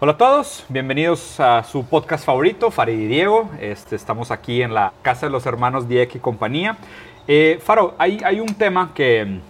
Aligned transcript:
Hola 0.00 0.12
a 0.12 0.16
todos, 0.16 0.64
bienvenidos 0.68 1.40
a 1.40 1.64
su 1.64 1.84
podcast 1.84 2.24
favorito, 2.24 2.70
Farid 2.70 3.00
y 3.00 3.06
Diego. 3.08 3.50
Este, 3.60 3.96
estamos 3.96 4.30
aquí 4.30 4.62
en 4.62 4.72
la 4.72 4.92
casa 5.02 5.26
de 5.26 5.32
los 5.32 5.44
hermanos 5.44 5.88
Dieck 5.88 6.14
y 6.14 6.20
compañía. 6.20 6.78
Eh, 7.26 7.58
Faro, 7.60 7.96
hay, 7.98 8.20
hay 8.24 8.38
un 8.38 8.54
tema 8.54 8.92
que, 8.94 9.40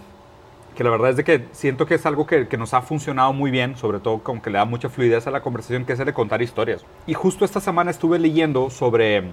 que 0.75 0.83
la 0.83 0.89
verdad 0.89 1.11
es 1.11 1.17
de 1.17 1.23
que 1.23 1.45
siento 1.51 1.85
que 1.85 1.93
es 1.93 2.05
algo 2.07 2.25
que, 2.25 2.47
que, 2.47 2.57
nos 2.57 2.73
ha 2.73 2.81
funcionado 2.81 3.31
muy 3.31 3.51
bien, 3.51 3.77
sobre 3.77 3.99
todo 3.99 4.23
como 4.23 4.41
que 4.41 4.49
le 4.49 4.57
da 4.57 4.65
mucha 4.65 4.89
fluidez 4.89 5.27
a 5.27 5.31
la 5.31 5.41
conversación, 5.43 5.85
que 5.85 5.93
es 5.93 5.99
el 5.99 6.07
de 6.07 6.13
contar 6.15 6.41
historias. 6.41 6.83
Y 7.05 7.13
justo 7.13 7.45
esta 7.45 7.61
semana 7.61 7.91
estuve 7.91 8.17
leyendo 8.17 8.71
sobre 8.71 9.25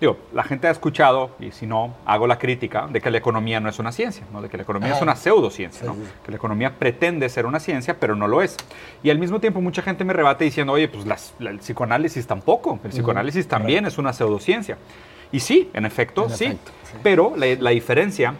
Digo, 0.00 0.16
la 0.32 0.42
gente 0.42 0.66
ha 0.66 0.70
escuchado, 0.70 1.30
y 1.38 1.52
si 1.52 1.66
no, 1.66 1.94
hago 2.04 2.26
la 2.26 2.38
crítica, 2.38 2.88
de 2.90 3.00
que 3.00 3.10
la 3.10 3.18
economía 3.18 3.60
no 3.60 3.68
es 3.68 3.78
una 3.78 3.92
ciencia, 3.92 4.24
¿no? 4.32 4.42
de 4.42 4.48
que 4.48 4.56
la 4.56 4.64
economía 4.64 4.96
es 4.96 5.02
una 5.02 5.14
pseudociencia, 5.14 5.86
¿no? 5.86 5.96
que 6.24 6.30
la 6.30 6.36
economía 6.36 6.78
pretende 6.78 7.28
ser 7.28 7.46
una 7.46 7.60
ciencia, 7.60 7.96
pero 7.98 8.16
no 8.16 8.26
lo 8.26 8.42
es. 8.42 8.56
Y 9.02 9.10
al 9.10 9.18
mismo 9.18 9.40
tiempo 9.40 9.60
mucha 9.60 9.82
gente 9.82 10.04
me 10.04 10.12
rebate 10.12 10.44
diciendo, 10.44 10.72
oye, 10.72 10.88
pues 10.88 11.06
las, 11.06 11.34
la, 11.38 11.50
el 11.50 11.58
psicoanálisis 11.58 12.26
tampoco, 12.26 12.80
el 12.84 12.90
psicoanálisis 12.90 13.46
también 13.46 13.86
es 13.86 13.98
una 13.98 14.12
pseudociencia. 14.12 14.76
Y 15.30 15.40
sí, 15.40 15.70
en 15.72 15.86
efecto, 15.86 16.24
en 16.24 16.30
sí, 16.30 16.44
efecto, 16.46 16.72
sí, 16.84 16.96
pero 17.02 17.34
la, 17.36 17.46
la 17.54 17.70
diferencia 17.70 18.34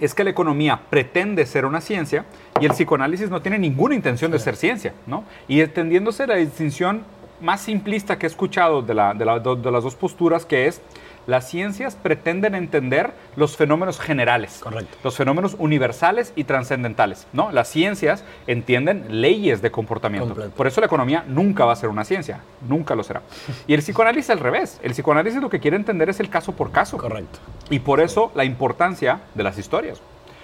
es 0.00 0.14
que 0.14 0.24
la 0.24 0.30
economía 0.30 0.80
pretende 0.90 1.44
ser 1.46 1.64
una 1.64 1.80
ciencia 1.80 2.24
y 2.60 2.66
el 2.66 2.72
psicoanálisis 2.72 3.30
no 3.30 3.42
tiene 3.42 3.58
ninguna 3.58 3.94
intención 3.94 4.30
de 4.30 4.38
ser 4.38 4.56
ciencia, 4.56 4.92
¿no? 5.06 5.24
Y 5.48 5.60
extendiéndose 5.60 6.26
la 6.26 6.36
distinción 6.36 7.02
más 7.40 7.60
simplista 7.60 8.18
que 8.18 8.26
he 8.26 8.28
escuchado 8.28 8.82
de, 8.82 8.94
la, 8.94 9.14
de, 9.14 9.24
la, 9.24 9.38
de, 9.38 9.70
las 9.70 9.84
dos 9.84 9.94
posturas, 9.94 10.44
que 10.44 10.66
es 10.66 10.80
las 11.26 11.46
ciencias 11.46 11.94
pretenden 11.94 12.54
entender 12.54 13.12
los 13.36 13.54
fenómenos 13.54 14.00
generales, 14.00 14.60
Correcto. 14.62 14.96
los 15.04 15.14
fenómenos 15.14 15.56
universales 15.58 16.32
y 16.36 16.44
trascendentales. 16.44 17.26
¿no? 17.34 17.52
Las 17.52 17.68
ciencias 17.68 18.24
entienden 18.46 19.20
leyes 19.20 19.60
de 19.60 19.70
comportamiento. 19.70 20.28
Completo. 20.28 20.56
Por 20.56 20.66
eso 20.66 20.80
la 20.80 20.86
economía 20.86 21.24
nunca 21.28 21.66
va 21.66 21.74
a 21.74 21.76
ser 21.76 21.90
una 21.90 22.04
ciencia, 22.04 22.40
nunca 22.66 22.94
lo 22.94 23.02
será. 23.04 23.20
Y 23.66 23.74
el 23.74 23.80
psicoanálisis 23.80 24.30
al 24.30 24.40
revés. 24.40 24.80
El 24.82 24.92
psicoanálisis 24.92 25.42
lo 25.42 25.50
que 25.50 25.60
quiere 25.60 25.76
entender 25.76 26.08
es 26.08 26.18
el 26.18 26.30
caso 26.30 26.52
por 26.52 26.72
caso. 26.72 26.96
Correcto. 26.96 27.40
Y 27.68 27.80
por 27.80 28.00
eso 28.00 28.32
la 28.34 28.46
importancia 28.46 29.20
de 29.34 29.42
las 29.42 29.58
historias. 29.58 30.00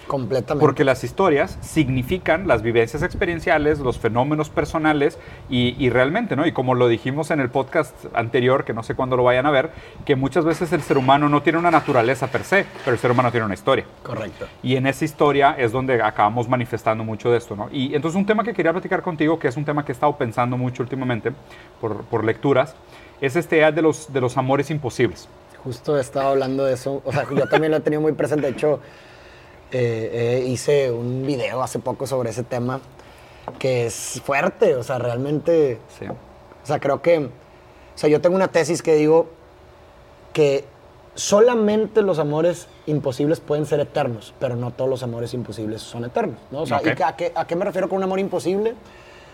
Completamente. 0.07 0.61
Porque 0.61 0.83
las 0.83 1.03
historias 1.03 1.57
significan 1.61 2.47
las 2.47 2.61
vivencias 2.61 3.03
experienciales, 3.03 3.79
los 3.79 3.97
fenómenos 3.97 4.49
personales 4.49 5.17
y, 5.49 5.75
y, 5.83 5.89
realmente, 5.89 6.35
¿no? 6.35 6.45
Y 6.45 6.51
como 6.51 6.75
lo 6.75 6.87
dijimos 6.87 7.31
en 7.31 7.39
el 7.39 7.49
podcast 7.49 7.93
anterior, 8.13 8.65
que 8.65 8.73
no 8.73 8.83
sé 8.83 8.95
cuándo 8.95 9.17
lo 9.17 9.23
vayan 9.23 9.45
a 9.45 9.51
ver, 9.51 9.71
que 10.05 10.15
muchas 10.15 10.45
veces 10.45 10.71
el 10.73 10.81
ser 10.81 10.97
humano 10.97 11.27
no 11.29 11.41
tiene 11.41 11.59
una 11.59 11.71
naturaleza 11.71 12.27
per 12.27 12.43
se, 12.43 12.65
pero 12.83 12.93
el 12.93 12.99
ser 12.99 13.11
humano 13.11 13.31
tiene 13.31 13.45
una 13.45 13.55
historia. 13.55 13.85
Correcto. 14.03 14.45
Y 14.61 14.75
en 14.75 14.87
esa 14.87 15.05
historia 15.05 15.55
es 15.57 15.71
donde 15.71 16.01
acabamos 16.01 16.47
manifestando 16.47 17.03
mucho 17.03 17.31
de 17.31 17.37
esto, 17.37 17.55
¿no? 17.55 17.69
Y 17.71 17.95
entonces 17.95 18.17
un 18.17 18.25
tema 18.25 18.43
que 18.43 18.53
quería 18.53 18.71
platicar 18.71 19.01
contigo, 19.01 19.39
que 19.39 19.47
es 19.47 19.57
un 19.57 19.65
tema 19.65 19.83
que 19.83 19.91
he 19.91 19.95
estado 19.95 20.15
pensando 20.17 20.57
mucho 20.57 20.83
últimamente 20.83 21.31
por, 21.81 22.03
por 22.05 22.23
lecturas, 22.23 22.75
es 23.21 23.35
este 23.35 23.55
de 23.71 23.81
los, 23.81 24.11
de 24.11 24.21
los 24.21 24.37
amores 24.37 24.69
imposibles. 24.69 25.27
Justo 25.63 25.97
he 25.97 26.01
estado 26.01 26.29
hablando 26.29 26.65
de 26.65 26.73
eso, 26.73 27.01
o 27.03 27.11
sea, 27.11 27.25
yo 27.33 27.47
también 27.47 27.71
lo 27.71 27.77
he 27.77 27.81
tenido 27.81 28.01
muy 28.01 28.11
presente, 28.11 28.45
de 28.45 28.53
hecho 28.53 28.79
eh, 29.71 30.41
eh, 30.41 30.45
hice 30.47 30.91
un 30.91 31.25
video 31.25 31.61
hace 31.61 31.79
poco 31.79 32.07
sobre 32.07 32.29
ese 32.29 32.43
tema 32.43 32.79
que 33.59 33.85
es 33.87 34.21
fuerte, 34.23 34.75
o 34.75 34.83
sea, 34.83 34.97
realmente, 34.97 35.79
sí. 35.99 36.05
o 36.07 36.65
sea, 36.65 36.79
creo 36.79 37.01
que, 37.01 37.19
o 37.19 37.29
sea, 37.97 38.09
yo 38.09 38.21
tengo 38.21 38.35
una 38.35 38.47
tesis 38.47 38.81
que 38.81 38.95
digo 38.95 39.27
que 40.33 40.65
solamente 41.15 42.01
los 42.01 42.19
amores 42.19 42.67
imposibles 42.85 43.39
pueden 43.39 43.65
ser 43.65 43.79
eternos, 43.79 44.33
pero 44.39 44.55
no 44.55 44.71
todos 44.71 44.89
los 44.89 45.03
amores 45.03 45.33
imposibles 45.33 45.81
son 45.81 46.05
eternos, 46.05 46.39
¿no? 46.51 46.61
O 46.61 46.65
sea, 46.65 46.77
okay. 46.77 46.93
¿y 46.97 47.03
a, 47.03 47.15
qué, 47.15 47.31
¿a 47.35 47.47
qué 47.47 47.55
me 47.55 47.65
refiero 47.65 47.87
con 47.87 47.97
un 47.97 48.03
amor 48.03 48.19
imposible? 48.19 48.75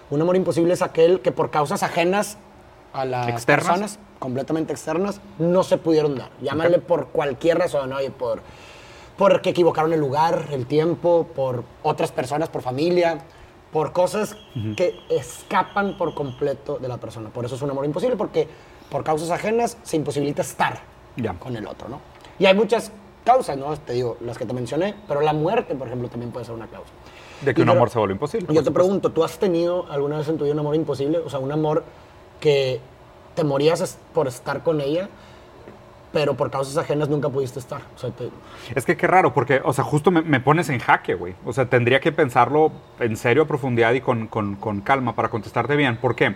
Un 0.10 0.22
amor 0.22 0.36
imposible 0.36 0.74
es 0.74 0.82
aquel 0.82 1.22
que 1.22 1.32
por 1.32 1.50
causas 1.50 1.84
ajenas 1.84 2.38
a 2.94 3.06
las 3.06 3.30
¿Externas? 3.30 3.68
personas, 3.68 4.00
completamente 4.20 4.74
externas, 4.74 5.22
no 5.40 5.64
se 5.64 5.78
pudieron 5.78 6.16
dar. 6.16 6.30
Llámale 6.42 6.78
okay. 6.78 6.88
por 6.88 7.08
cualquier 7.08 7.58
razón, 7.58 7.92
oye, 7.94 8.12
por 8.12 8.42
porque 9.22 9.52
equivocaron 9.52 9.94
el 9.94 10.00
lugar, 10.00 10.48
el 10.52 10.66
tiempo, 10.66 11.28
por 11.36 11.64
otras 11.84 12.12
personas, 12.12 12.50
por 12.50 12.64
familia, 12.64 13.20
por 13.72 13.92
cosas 13.92 14.36
uh 14.56 14.60
-huh. 14.60 14.76
que 14.76 14.96
escapan 15.12 15.96
por 15.96 16.16
completo 16.16 16.80
de 16.80 16.88
la 16.88 16.98
persona. 16.98 17.30
Por 17.30 17.46
eso 17.46 17.54
es 17.54 17.62
un 17.62 17.70
amor 17.70 17.86
imposible, 17.86 18.16
porque 18.16 18.48
por 18.90 19.04
causas 19.04 19.30
ajenas 19.30 19.78
se 19.84 19.96
imposibilita 19.96 20.42
estar 20.42 20.80
yeah. 21.18 21.36
con 21.38 21.56
el 21.56 21.68
otro, 21.68 21.88
¿no? 21.88 22.00
Y 22.40 22.48
hay 22.48 22.56
muchas 22.56 22.92
causas, 23.24 23.58
¿no? 23.58 23.78
Te 23.78 23.94
digo, 23.94 24.18
las 24.22 24.40
que 24.40 24.48
te 24.48 24.54
mencioné, 24.54 24.96
pero 25.08 25.22
la 25.22 25.34
muerte, 25.34 25.76
por 25.76 25.86
ejemplo, 25.86 26.10
también 26.10 26.32
puede 26.32 26.48
ser 26.48 26.56
una 26.56 26.66
causa. 26.66 26.92
De 27.42 27.54
que 27.54 27.60
y 27.60 27.62
un 27.62 27.68
pero, 27.68 27.78
amor 27.78 27.92
se 27.92 28.00
vuelve 28.00 28.14
imposible. 28.16 28.52
Yo 28.52 28.64
te 28.64 28.72
pregunto, 28.72 29.12
¿tú 29.12 29.24
has 29.24 29.38
tenido 29.38 29.86
alguna 29.92 30.18
vez 30.18 30.30
en 30.30 30.40
tu 30.40 30.46
vida 30.46 30.54
un 30.54 30.62
amor 30.62 30.74
imposible? 30.74 31.20
O 31.20 31.30
sea, 31.30 31.38
un 31.38 31.52
amor 31.52 31.84
que 32.40 32.80
te 33.36 33.44
morías 33.44 34.00
por 34.16 34.28
estar 34.28 34.64
con 34.64 34.82
ella, 34.82 35.10
pero 36.12 36.36
por 36.36 36.52
causas 36.52 36.78
ajenas 36.78 37.10
nunca 37.10 37.30
pudiste 37.30 37.60
estar. 37.60 37.82
Es 38.76 38.86
que 38.86 38.98
qué 38.98 39.08
raro, 39.08 39.34
porque, 39.34 39.62
o 39.64 39.74
sea, 39.74 39.84
justo 39.84 40.12
me, 40.12 40.40
pones 40.40 40.70
en 40.70 40.80
jaque, 40.80 41.14
güey. 41.14 41.36
O 41.46 41.54
sea, 41.54 41.66
tendría 41.66 42.00
que 42.00 42.12
pensarlo 42.12 42.72
en 43.00 43.16
serio, 43.16 43.44
a 43.44 43.48
profundidad 43.48 43.94
y 43.94 44.02
con, 44.02 44.28
con, 44.28 44.56
con, 44.56 44.82
calma 44.82 45.16
para 45.16 45.30
contestarte 45.30 45.76
bien. 45.76 45.98
¿Por 45.98 46.16
qué? 46.16 46.36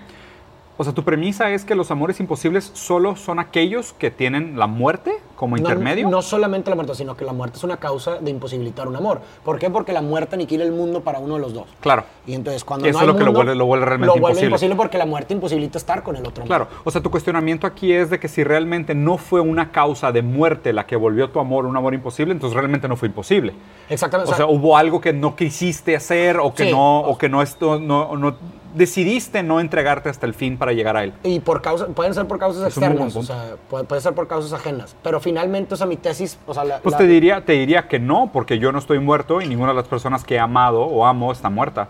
O 0.77 0.83
sea, 0.83 0.93
tu 0.93 1.03
premisa 1.03 1.51
es 1.51 1.63
que 1.63 1.73
los 1.73 1.89
amores 1.89 2.19
imposibles 2.19 2.69
solo 2.73 3.15
son 3.15 3.39
aquellos 3.39 3.93
que 3.93 4.11
tienen 4.11 4.59
la 4.59 4.67
muerte 4.67 5.13
como 5.37 5.55
no, 5.55 5.61
intermedio. 5.61 6.09
No 6.09 6.21
solamente 6.21 6.69
la 6.69 6.75
muerte, 6.75 6.95
sino 6.95 7.15
que 7.15 7.23
la 7.23 7.33
muerte 7.33 7.57
es 7.57 7.63
una 7.63 7.77
causa 7.77 8.17
de 8.19 8.29
imposibilitar 8.31 8.87
un 8.87 8.95
amor. 8.95 9.21
¿Por 9.43 9.57
qué? 9.57 9.69
Porque 9.69 9.93
la 9.93 10.01
muerte 10.01 10.35
aniquila 10.35 10.63
el 10.63 10.71
mundo 10.71 11.01
para 11.01 11.19
uno 11.19 11.35
de 11.35 11.39
los 11.41 11.53
dos. 11.53 11.67
Claro. 11.79 12.03
Y 12.27 12.33
entonces 12.33 12.63
cuando 12.63 12.87
Eso 12.87 12.93
no 12.93 12.99
hay 12.99 13.03
es 13.03 13.07
lo 13.07 13.13
mundo, 13.13 13.19
que 13.19 13.31
lo 13.31 13.37
vuelve, 13.37 13.55
lo 13.55 13.65
vuelve 13.65 13.85
realmente 13.85 14.15
lo 14.15 14.21
vuelve 14.21 14.45
imposible. 14.45 14.75
porque 14.75 14.97
la 14.97 15.05
muerte 15.05 15.33
imposibilita 15.33 15.77
estar 15.77 16.03
con 16.03 16.15
el 16.17 16.25
otro. 16.25 16.43
Claro. 16.43 16.67
O 16.83 16.91
sea, 16.91 17.01
tu 17.01 17.09
cuestionamiento 17.09 17.67
aquí 17.67 17.93
es 17.93 18.09
de 18.09 18.19
que 18.19 18.27
si 18.27 18.43
realmente 18.43 18.95
no 18.95 19.17
fue 19.17 19.39
una 19.39 19.71
causa 19.71 20.11
de 20.11 20.21
muerte 20.21 20.73
la 20.73 20.85
que 20.85 20.95
volvió 20.95 21.29
tu 21.29 21.39
amor 21.39 21.65
un 21.65 21.77
amor 21.77 21.93
imposible, 21.93 22.33
entonces 22.33 22.55
realmente 22.55 22.87
no 22.87 22.97
fue 22.97 23.07
imposible. 23.07 23.53
Exactamente. 23.89 24.31
O 24.31 24.35
sea, 24.35 24.45
hubo 24.45 24.75
algo 24.77 24.99
que 24.99 25.13
no 25.13 25.35
quisiste 25.35 25.95
hacer 25.95 26.37
o 26.37 26.53
que 26.53 26.65
Sí. 26.65 26.71
no, 26.71 26.99
o 26.99 27.17
que 27.17 27.29
no, 27.29 27.41
esto, 27.41 27.79
no, 27.79 28.15
no 28.17 28.35
decidiste 28.75 29.41
no 29.41 29.59
entregarte 29.59 30.09
hasta 30.09 30.25
el 30.25 30.33
fin 30.33 30.57
para 30.57 30.73
llegar 30.73 30.97
a 30.97 31.03
él. 31.03 31.13
Y 31.23 31.39
por 31.39 31.61
causa, 31.61 31.87
pueden 31.87 32.13
ser 32.13 32.27
por 32.27 32.37
causas 32.37 32.61
Es 32.63 32.67
externas, 32.77 33.15
o 33.15 33.23
sea, 33.23 33.55
puede, 33.69 33.85
puede 33.85 34.01
ser 34.01 34.13
por 34.13 34.27
causas 34.27 34.53
ajenas. 34.53 34.95
Pero 35.01 35.19
finalmente, 35.19 35.73
o 35.73 35.77
sea, 35.77 35.87
mi 35.87 35.97
tesis, 35.97 36.37
o 36.45 36.53
sea, 36.53 36.63
la, 36.65 36.79
Pues 36.79 36.91
la- 36.93 36.97
te 36.99 37.07
diría, 37.07 37.43
te 37.45 37.53
diría 37.53 37.87
que 37.87 37.99
no, 37.99 38.29
porque 38.31 38.59
yo 38.59 38.71
no 38.71 38.79
estoy 38.79 38.99
muerto 38.99 39.41
y 39.41 39.47
ninguna 39.47 39.69
de 39.71 39.75
las 39.77 39.87
personas 39.87 40.23
que 40.23 40.35
he 40.35 40.39
amado 40.39 40.81
o 40.83 41.05
amo 41.05 41.31
está 41.31 41.49
muerta. 41.49 41.87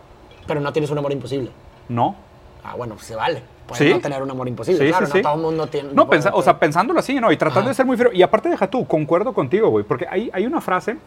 pero 0.48 0.62
no 0.62 0.72
tienes 0.72 0.92
un 0.92 0.98
amor 1.00 1.12
imposible. 1.12 1.50
No. 1.90 2.16
Ah, 2.64 2.76
bueno, 2.78 2.94
pues 2.96 3.08
se 3.08 3.16
vale. 3.16 3.42
Puedes 3.66 3.88
Sí. 3.88 3.92
no 3.92 4.00
tener 4.00 4.22
un 4.22 4.30
amor 4.30 4.48
imposible. 4.48 4.80
Sí, 4.86 4.90
claro, 4.92 5.08
sí, 5.08 5.12
no 5.12 5.16
sí. 5.18 5.22
todo 5.24 5.34
el 5.36 5.42
mundo 5.42 5.66
tiene. 5.68 5.90
No, 5.92 6.08
pensa- 6.08 6.30
o 6.36 6.42
sea, 6.44 6.60
pensándolo 6.60 7.00
así, 7.00 7.20
¿no? 7.20 7.32
Y 7.32 7.38
tratando 7.38 7.62
Ajá. 7.62 7.70
de 7.70 7.74
ser 7.74 7.86
muy 7.88 7.98
frío. 7.98 8.12
Y 8.14 8.22
aparte, 8.22 8.48
deja 8.50 8.68
tú, 8.70 8.86
concuerdo 8.86 9.34
contigo, 9.34 9.70
güey, 9.70 9.84
porque 9.84 10.06
hay, 10.08 10.30
hay 10.34 10.46
una 10.46 10.62
frase 10.62 10.98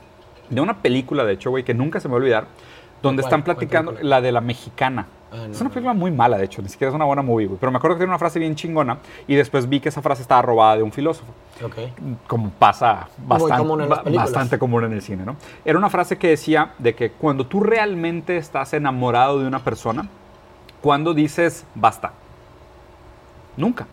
de 0.50 0.60
una 0.60 0.82
película, 0.82 1.24
de 1.24 1.34
hecho, 1.34 1.50
güey, 1.50 1.62
que 1.62 1.72
nunca 1.72 2.00
se 2.00 2.08
me 2.08 2.12
va 2.14 2.16
a 2.18 2.20
olvidar, 2.22 2.44
donde 3.02 3.22
están 3.22 3.42
¿Cuál 3.42 3.56
platicando, 3.56 3.94
la 4.02 4.20
de 4.20 4.32
la 4.32 4.40
mexicana. 4.40 5.06
Ah, 5.30 5.36
no, 5.46 5.52
es 5.52 5.60
una 5.60 5.68
no. 5.68 5.74
película 5.74 5.92
muy 5.94 6.10
mala, 6.10 6.38
de 6.38 6.44
hecho, 6.44 6.62
ni 6.62 6.68
siquiera 6.68 6.88
es 6.88 6.94
una 6.94 7.04
buena 7.04 7.20
movie, 7.22 7.46
güey. 7.46 7.58
Pero 7.60 7.70
me 7.70 7.76
acuerdo 7.76 7.96
que 7.96 8.00
tiene 8.00 8.10
una 8.10 8.18
frase 8.18 8.38
bien 8.38 8.54
chingona 8.54 8.98
y 9.26 9.34
después 9.34 9.68
vi 9.68 9.78
que 9.78 9.90
esa 9.90 10.00
frase 10.00 10.22
estaba 10.22 10.40
robada 10.42 10.76
de 10.76 10.82
un 10.82 10.90
filósofo 10.90 11.32
Ok. 11.62 11.74
como 12.26 12.50
pasa 12.50 13.08
bastante, 13.18 13.56
común 13.58 13.82
en 13.82 14.14
bastante 14.14 14.58
común 14.58 14.84
en 14.84 14.92
el 14.94 15.02
cine, 15.02 15.24
¿no? 15.24 15.36
Era 15.64 15.78
una 15.78 15.90
frase 15.90 16.16
que 16.16 16.28
decía 16.28 16.72
de 16.78 16.94
que 16.94 17.10
cuando 17.10 17.46
tú 17.46 17.60
realmente 17.60 18.36
estás 18.38 18.72
enamorado 18.72 19.38
de 19.38 19.46
una 19.46 19.58
persona, 19.58 20.08
cuando 20.80 21.12
dices 21.12 21.66
basta? 21.74 22.12
Nunca. 23.56 23.86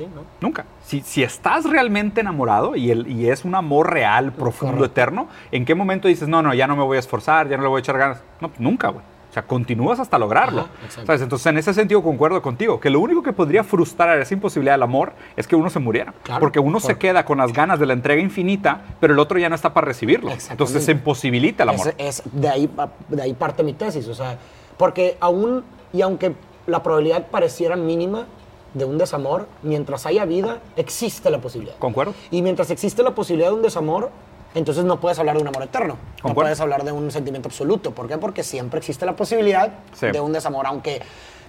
Sí, 0.00 0.08
¿no? 0.14 0.22
Nunca. 0.40 0.64
Si, 0.84 1.00
si 1.00 1.22
estás 1.22 1.64
realmente 1.64 2.20
enamorado 2.20 2.74
y, 2.76 2.90
el, 2.90 3.06
y 3.06 3.28
es 3.28 3.44
un 3.44 3.54
amor 3.54 3.92
real, 3.92 4.32
profundo, 4.32 4.76
Correcto. 4.78 5.00
eterno, 5.00 5.28
¿en 5.52 5.64
qué 5.64 5.74
momento 5.74 6.08
dices, 6.08 6.28
no, 6.28 6.42
no, 6.42 6.54
ya 6.54 6.66
no 6.66 6.76
me 6.76 6.82
voy 6.82 6.96
a 6.96 7.00
esforzar, 7.00 7.48
ya 7.48 7.56
no 7.56 7.62
le 7.62 7.68
voy 7.68 7.78
a 7.78 7.80
echar 7.80 7.98
ganas? 7.98 8.22
No, 8.40 8.50
nunca, 8.58 8.88
güey. 8.88 9.04
O 9.30 9.32
sea, 9.32 9.44
continúas 9.44 10.00
hasta 10.00 10.18
lograrlo. 10.18 10.62
Ajá. 10.62 11.04
¿Sabes? 11.06 11.22
Entonces, 11.22 11.46
en 11.46 11.56
ese 11.58 11.72
sentido, 11.72 12.02
concuerdo 12.02 12.42
contigo, 12.42 12.80
que 12.80 12.90
lo 12.90 12.98
único 12.98 13.22
que 13.22 13.32
podría 13.32 13.62
frustrar 13.62 14.18
esa 14.18 14.34
imposibilidad 14.34 14.74
del 14.74 14.82
amor 14.82 15.12
es 15.36 15.46
que 15.46 15.54
uno 15.54 15.70
se 15.70 15.78
muriera. 15.78 16.12
Claro, 16.24 16.40
porque 16.40 16.58
uno 16.58 16.80
se 16.80 16.98
queda 16.98 17.24
con 17.24 17.38
las 17.38 17.52
ganas 17.52 17.78
de 17.78 17.86
la 17.86 17.92
entrega 17.92 18.20
infinita, 18.20 18.80
pero 18.98 19.12
el 19.12 19.20
otro 19.20 19.38
ya 19.38 19.48
no 19.48 19.54
está 19.54 19.72
para 19.72 19.86
recibirlo. 19.86 20.32
Entonces, 20.50 20.84
se 20.84 20.92
imposibilita 20.92 21.62
el 21.62 21.68
amor. 21.68 21.94
Es, 21.96 22.20
es- 22.20 22.22
de, 22.32 22.48
ahí, 22.48 22.68
de 23.08 23.22
ahí 23.22 23.32
parte 23.34 23.62
mi 23.62 23.72
tesis, 23.72 24.08
o 24.08 24.14
sea, 24.16 24.36
porque 24.76 25.16
aún, 25.20 25.62
y 25.92 26.02
aunque 26.02 26.32
la 26.66 26.82
probabilidad 26.82 27.28
pareciera 27.28 27.76
mínima 27.76 28.26
de 28.74 28.84
un 28.84 28.98
desamor, 28.98 29.46
mientras 29.62 30.06
haya 30.06 30.24
vida, 30.24 30.58
existe 30.76 31.30
la 31.30 31.38
posibilidad. 31.40 31.76
¿Concuerdo? 31.78 32.14
Y 32.30 32.42
mientras 32.42 32.70
existe 32.70 33.02
la 33.02 33.14
posibilidad 33.14 33.48
de 33.50 33.54
un 33.56 33.62
desamor, 33.62 34.10
entonces 34.54 34.84
no 34.84 35.00
puedes 35.00 35.18
hablar 35.18 35.36
de 35.36 35.42
un 35.42 35.48
amor 35.48 35.62
eterno. 35.62 35.94
No 35.94 36.22
Concuerdo. 36.22 36.46
puedes 36.48 36.60
hablar 36.60 36.84
de 36.84 36.92
un 36.92 37.10
sentimiento 37.10 37.48
absoluto. 37.48 37.92
¿Por 37.92 38.08
qué? 38.08 38.18
Porque 38.18 38.42
siempre 38.42 38.78
existe 38.78 39.06
la 39.06 39.14
posibilidad 39.16 39.70
Sí. 39.94 40.06
de 40.10 40.20
un 40.20 40.32
desamor, 40.32 40.66
aunque 40.66 41.00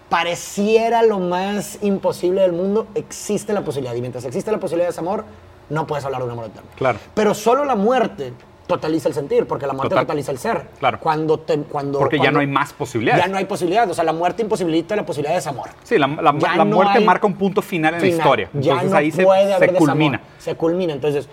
pareciera 0.10 1.02
lo 1.04 1.20
más 1.20 1.80
imposible 1.82 2.42
del 2.42 2.52
mundo, 2.52 2.88
existe 2.96 3.54
la 3.54 3.62
posibilidad. 3.64 3.96
Y 3.96 4.02
mientras 4.02 4.26
existe 4.26 4.52
la 4.52 4.60
posibilidad 4.60 4.88
de 4.88 4.92
desamor, 4.92 5.24
no 5.70 5.88
puedes 5.88 6.04
hablar 6.04 6.20
de 6.22 6.26
un 6.26 6.32
amor 6.32 6.46
eterno. 6.46 6.70
Claro. 6.76 7.00
Pero 7.14 7.34
solo 7.34 7.64
la 7.66 7.76
muerte 7.76 8.34
totaliza 8.76 9.08
el 9.08 9.14
sentir, 9.14 9.46
porque 9.48 9.66
la 9.68 9.74
muerte 9.74 9.90
Total. 9.90 10.06
totaliza 10.06 10.32
el 10.32 10.38
ser. 10.38 10.68
Claro. 10.80 11.00
Cuando 11.00 11.40
te, 11.40 11.58
cuando, 11.60 12.00
Porque 12.00 12.18
ya 12.18 12.24
cuando- 12.24 12.38
no 12.38 12.42
hay 12.42 12.48
más 12.48 12.74
posibilidades. 12.74 13.24
Ya 13.24 13.30
no 13.32 13.38
hay 13.38 13.46
posibilidad. 13.46 13.90
O 13.90 13.94
sea, 13.94 14.04
la 14.04 14.14
muerte 14.14 14.42
imposibilita 14.42 14.96
la 14.96 15.06
posibilidad 15.06 15.32
de 15.32 15.38
desamor. 15.38 15.70
Sí, 15.84 15.98
la, 15.98 16.08
la- 16.08 16.36
Ya 16.38 16.56
la 16.56 16.66
no 16.66 16.76
muerte 16.76 16.98
hay 17.00 17.06
marca 17.06 17.28
un 17.28 17.36
punto 17.36 17.62
final 17.62 17.94
en 17.96 18.00
la 18.00 18.06
final. 18.06 18.18
historia. 18.20 18.50
Ya 18.54 18.60
Entonces 18.74 18.92
no 18.92 18.98
ahí 18.98 19.12
se, 19.12 19.24
puede 19.24 19.48
se 19.48 19.54
haber 19.54 19.72
desamor. 19.74 19.90
culmina. 19.90 20.22
Se 20.40 20.56
culmina. 20.56 20.94
Entonces, 20.94 21.28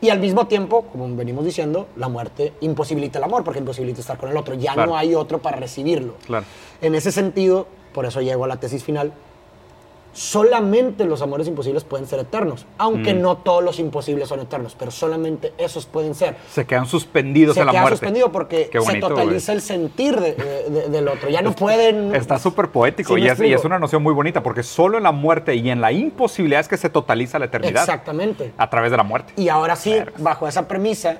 y 0.00 0.10
al 0.10 0.18
mismo 0.20 0.46
tiempo, 0.46 0.82
como 0.92 1.08
venimos 1.16 1.44
diciendo, 1.44 1.88
la 1.96 2.08
muerte 2.08 2.52
imposibilita 2.60 3.18
el 3.18 3.24
amor, 3.24 3.44
porque 3.44 3.58
imposibilita 3.60 4.00
estar 4.00 4.18
con 4.18 4.28
el 4.30 4.36
otro. 4.36 4.54
Ya 4.54 4.74
Claro. 4.74 4.90
no 4.90 4.96
hay 4.96 5.14
otro 5.14 5.38
para 5.40 5.56
recibirlo. 5.56 6.14
Claro. 6.26 6.44
En 6.82 6.94
ese 6.94 7.10
sentido, 7.12 7.66
por 7.94 8.04
eso 8.04 8.20
llego 8.20 8.44
a 8.44 8.48
la 8.48 8.56
tesis 8.56 8.84
final, 8.84 9.12
solamente 10.16 11.04
los 11.04 11.20
amores 11.20 11.46
imposibles 11.46 11.84
pueden 11.84 12.06
ser 12.06 12.18
eternos, 12.20 12.66
aunque 12.78 13.12
Mm. 13.12 13.20
no 13.20 13.36
todos 13.36 13.62
los 13.62 13.78
imposibles 13.78 14.28
son 14.28 14.40
eternos, 14.40 14.74
pero 14.78 14.90
solamente 14.90 15.52
esos 15.58 15.84
pueden 15.84 16.14
ser. 16.14 16.36
Se 16.50 16.64
quedan 16.66 16.86
suspendidos 16.86 17.54
Se 17.54 17.60
en 17.60 17.66
la 17.66 17.72
queda 17.72 17.82
muerte. 17.82 17.96
suspendido 17.98 18.32
porque 18.32 18.70
se 18.72 18.98
totaliza 18.98 19.52
el 19.52 19.60
sentir 19.60 20.18
de- 20.18 20.34
de- 20.34 20.70
de- 20.70 20.88
del 20.88 21.08
otro. 21.08 21.28
Ya 21.28 21.42
no 21.42 21.52
pueden... 21.52 22.14
Está 22.14 22.38
súper 22.38 22.68
poético 22.70 23.08
¿Sí 23.14 23.14
me 23.14 23.20
y, 23.20 23.22
es, 23.24 23.28
y 23.28 23.30
explico? 23.32 23.58
es 23.58 23.64
una 23.66 23.78
noción 23.78 24.02
muy 24.02 24.14
bonita 24.14 24.42
porque 24.42 24.62
solo 24.62 24.96
en 24.96 25.02
la 25.04 25.12
muerte 25.12 25.54
y 25.54 25.68
en 25.68 25.80
la 25.82 25.92
imposibilidad 25.92 26.60
es 26.60 26.68
que 26.68 26.78
se 26.78 26.88
totaliza 26.88 27.38
la 27.38 27.44
eternidad 27.46 27.82
Exactamente. 27.82 28.52
a 28.56 28.70
través 28.70 28.90
de 28.90 28.96
la 28.96 29.02
muerte. 29.02 29.34
Y 29.36 29.50
ahora 29.50 29.76
sí, 29.76 29.90
Vergas. 29.92 30.22
bajo 30.22 30.48
esa 30.48 30.66
premisa, 30.66 31.18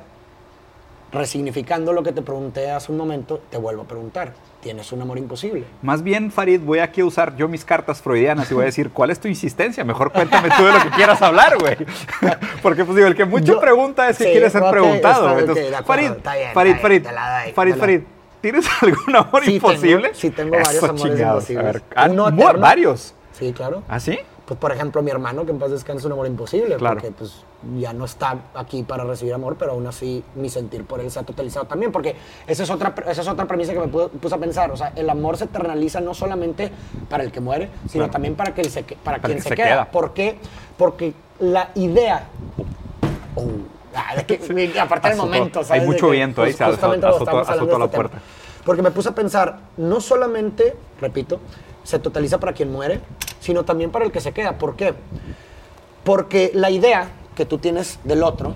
resignificando 1.12 1.92
lo 1.92 2.02
que 2.02 2.12
te 2.12 2.22
pregunté 2.22 2.70
hace 2.70 2.90
un 2.92 2.98
momento, 2.98 3.40
te 3.50 3.56
vuelvo 3.56 3.82
a 3.82 3.84
preguntar, 3.86 4.32
¿tienes 4.60 4.90
un 4.92 5.00
amor 5.02 5.18
imposible? 5.18 5.64
Más 5.82 6.02
bien, 6.02 6.30
Farid, 6.30 6.60
voy 6.60 6.80
aquí 6.80 7.00
a 7.00 7.04
usar 7.04 7.36
yo 7.36 7.48
mis 7.48 7.64
cartas 7.64 8.02
freudianas 8.02 8.50
y 8.50 8.54
voy 8.54 8.62
a 8.64 8.66
decir, 8.66 8.90
¿cuál 8.90 9.10
es 9.10 9.20
tu 9.20 9.28
insistencia? 9.28 9.84
Mejor 9.84 10.12
cuéntame 10.12 10.48
tú 10.56 10.64
de 10.64 10.72
lo 10.72 10.80
que 10.82 10.90
quieras 10.90 11.22
hablar, 11.22 11.58
güey. 11.58 11.76
Porque, 12.62 12.84
pues 12.84 12.96
digo, 12.96 13.08
el 13.08 13.14
que 13.14 13.24
mucho 13.24 13.44
Yo- 13.54 13.60
pregunta 13.60 14.08
es 14.10 14.18
que 14.18 14.24
sí, 14.24 14.30
quiere 14.30 14.50
ser 14.50 14.62
preguntado. 14.70 15.28
está 15.28 15.40
Entonces, 15.40 15.64
ok, 15.64 15.70
de 15.70 15.76
acuerdo, 15.76 15.86
Farid, 16.02 16.16
está 16.16 16.34
bien, 16.34 16.50
Farid, 16.52 16.70
está 16.70 16.82
Farid, 16.82 17.02
bien, 17.02 17.14
doy, 17.54 17.80
Farid, 17.80 18.00
¿tienes 18.40 18.66
algún 18.82 19.16
amor 19.16 19.44
Sí, 19.44 19.52
tengo- 19.60 19.70
imposible? 19.72 20.10
sí, 20.14 20.30
tengo 20.30 20.56
varios 20.58 20.82
amores 20.82 21.02
chingados. 21.16 21.50
imposibles. 21.50 21.82
A 21.96 22.08
ver, 22.08 22.58
varios. 22.58 23.14
Sí, 23.32 23.52
claro. 23.52 23.82
¿Ah, 23.88 24.00
sí? 24.00 24.18
Pues, 24.46 24.60
por 24.60 24.70
ejemplo, 24.70 25.02
mi 25.02 25.10
hermano, 25.10 25.44
que 25.44 25.50
en 25.50 25.58
paz 25.58 25.72
descanse, 25.72 25.98
es 25.98 26.04
un 26.04 26.12
amor 26.12 26.26
imposible, 26.28 26.76
Claro. 26.76 26.94
porque 27.00 27.10
pues, 27.10 27.42
ya 27.78 27.92
no 27.92 28.04
está 28.04 28.38
aquí 28.54 28.84
para 28.84 29.02
recibir 29.02 29.34
amor, 29.34 29.56
pero 29.58 29.72
aún 29.72 29.84
así 29.88 30.22
mi 30.36 30.48
sentir 30.48 30.84
por 30.84 31.00
él 31.00 31.10
se 31.10 31.18
ha 31.18 31.24
totalizado 31.24 31.66
también, 31.66 31.90
porque 31.90 32.14
esa 32.46 32.62
es 32.62 32.70
otra, 32.70 32.94
esa 33.08 33.22
es 33.22 33.26
otra 33.28 33.46
premisa 33.46 33.72
que 33.72 33.80
me 33.80 33.86
pu- 33.88 34.08
puse 34.08 34.36
a 34.36 34.38
pensar. 34.38 34.70
O 34.70 34.76
sea, 34.76 34.92
el 34.94 35.10
amor 35.10 35.36
se 35.36 35.44
eternaliza 35.46 36.00
no 36.00 36.14
solamente 36.14 36.70
para 37.10 37.24
el 37.24 37.32
que 37.32 37.40
muere, 37.40 37.70
sino 37.88 38.04
Claro. 38.04 38.12
también 38.12 38.36
para, 38.36 38.54
que 38.54 38.60
el 38.60 38.70
se 38.70 38.84
que- 38.84 38.94
para, 38.94 39.16
Para 39.16 39.22
quien 39.34 39.38
el 39.38 39.42
se, 39.42 39.48
que 39.48 39.56
se 39.56 39.62
queda. 39.62 39.68
queda. 39.68 39.84
¿Por 39.90 40.14
qué? 40.14 40.38
Porque 40.78 41.12
la 41.40 41.70
idea... 41.74 42.28
Oh, 43.34 43.46
ah, 43.96 44.22
que, 44.22 44.38
aparte 44.80 45.08
del 45.08 45.18
momento, 45.18 45.58
Hay 45.58 45.64
¿sabes? 45.64 45.82
De 45.82 45.88
mucho 45.88 46.06
que, 46.06 46.12
viento 46.12 46.42
ahí, 46.42 46.52
pues, 46.52 46.56
se 46.56 46.64
azotó- 46.64 47.08
azotó- 47.42 47.78
la 47.78 47.84
este 47.86 47.96
puerta. 47.96 48.18
Porque 48.64 48.82
me 48.82 48.92
puse 48.92 49.08
a 49.08 49.12
pensar, 49.12 49.58
no 49.76 50.00
solamente, 50.00 50.76
repito, 51.00 51.40
se 51.82 51.98
totaliza 51.98 52.38
para 52.38 52.52
quien 52.52 52.70
muere, 52.70 53.00
sino 53.46 53.64
también 53.64 53.90
para 53.90 54.04
el 54.04 54.10
que 54.10 54.20
se 54.20 54.32
queda. 54.32 54.58
¿Por 54.58 54.74
qué? 54.76 54.92
Porque 56.04 56.50
la 56.52 56.70
idea 56.70 57.08
que 57.36 57.46
tú 57.46 57.58
tienes 57.58 57.98
del 58.04 58.22
otro 58.24 58.54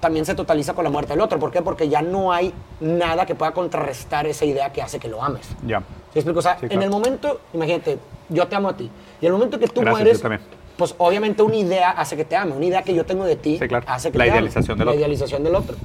también 0.00 0.26
se 0.26 0.34
totaliza 0.34 0.74
con 0.74 0.84
la 0.84 0.90
muerte 0.90 1.14
del 1.14 1.20
otro. 1.22 1.38
¿Por 1.38 1.50
qué? 1.50 1.62
Porque 1.62 1.88
ya 1.88 2.02
no 2.02 2.32
hay 2.32 2.52
nada 2.80 3.24
que 3.26 3.34
pueda 3.34 3.52
contrarrestar 3.52 4.26
esa 4.26 4.44
idea 4.44 4.72
que 4.72 4.82
hace 4.82 4.98
que 4.98 5.08
lo 5.08 5.22
ames. 5.22 5.48
Ya. 5.66 5.80
¿Sí 6.12 6.18
explico? 6.20 6.38
O 6.38 6.42
sea, 6.42 6.54
Sí, 6.58 6.66
en 6.66 6.68
claro. 6.70 6.84
el 6.84 6.90
momento, 6.90 7.40
imagínate, 7.54 7.98
yo 8.28 8.46
te 8.46 8.54
amo 8.56 8.68
a 8.68 8.76
ti. 8.76 8.90
Y 9.20 9.26
en 9.26 9.32
el 9.32 9.32
momento 9.32 9.58
que 9.58 9.68
tú 9.68 9.80
Gracias, 9.80 9.90
mueres, 10.00 10.16
yo 10.18 10.22
también. 10.22 10.42
pues 10.76 10.94
obviamente 10.98 11.42
una 11.42 11.56
idea 11.56 11.90
hace 11.92 12.16
que 12.16 12.24
te 12.26 12.36
ame. 12.36 12.52
Una 12.52 12.66
idea 12.66 12.82
que 12.82 12.94
yo 12.94 13.04
tengo 13.06 13.24
de 13.24 13.36
ti 13.36 13.58
Sí, 13.58 13.66
claro. 13.68 13.86
hace 13.88 14.12
que 14.12 14.18
La 14.18 14.24
te 14.24 14.30
ame. 14.30 14.38
idealización 14.40 14.78
del 14.78 14.84
La 14.86 14.90
otro. 14.92 15.00
idealización 15.00 15.44
del 15.44 15.54
otro. 15.54 15.76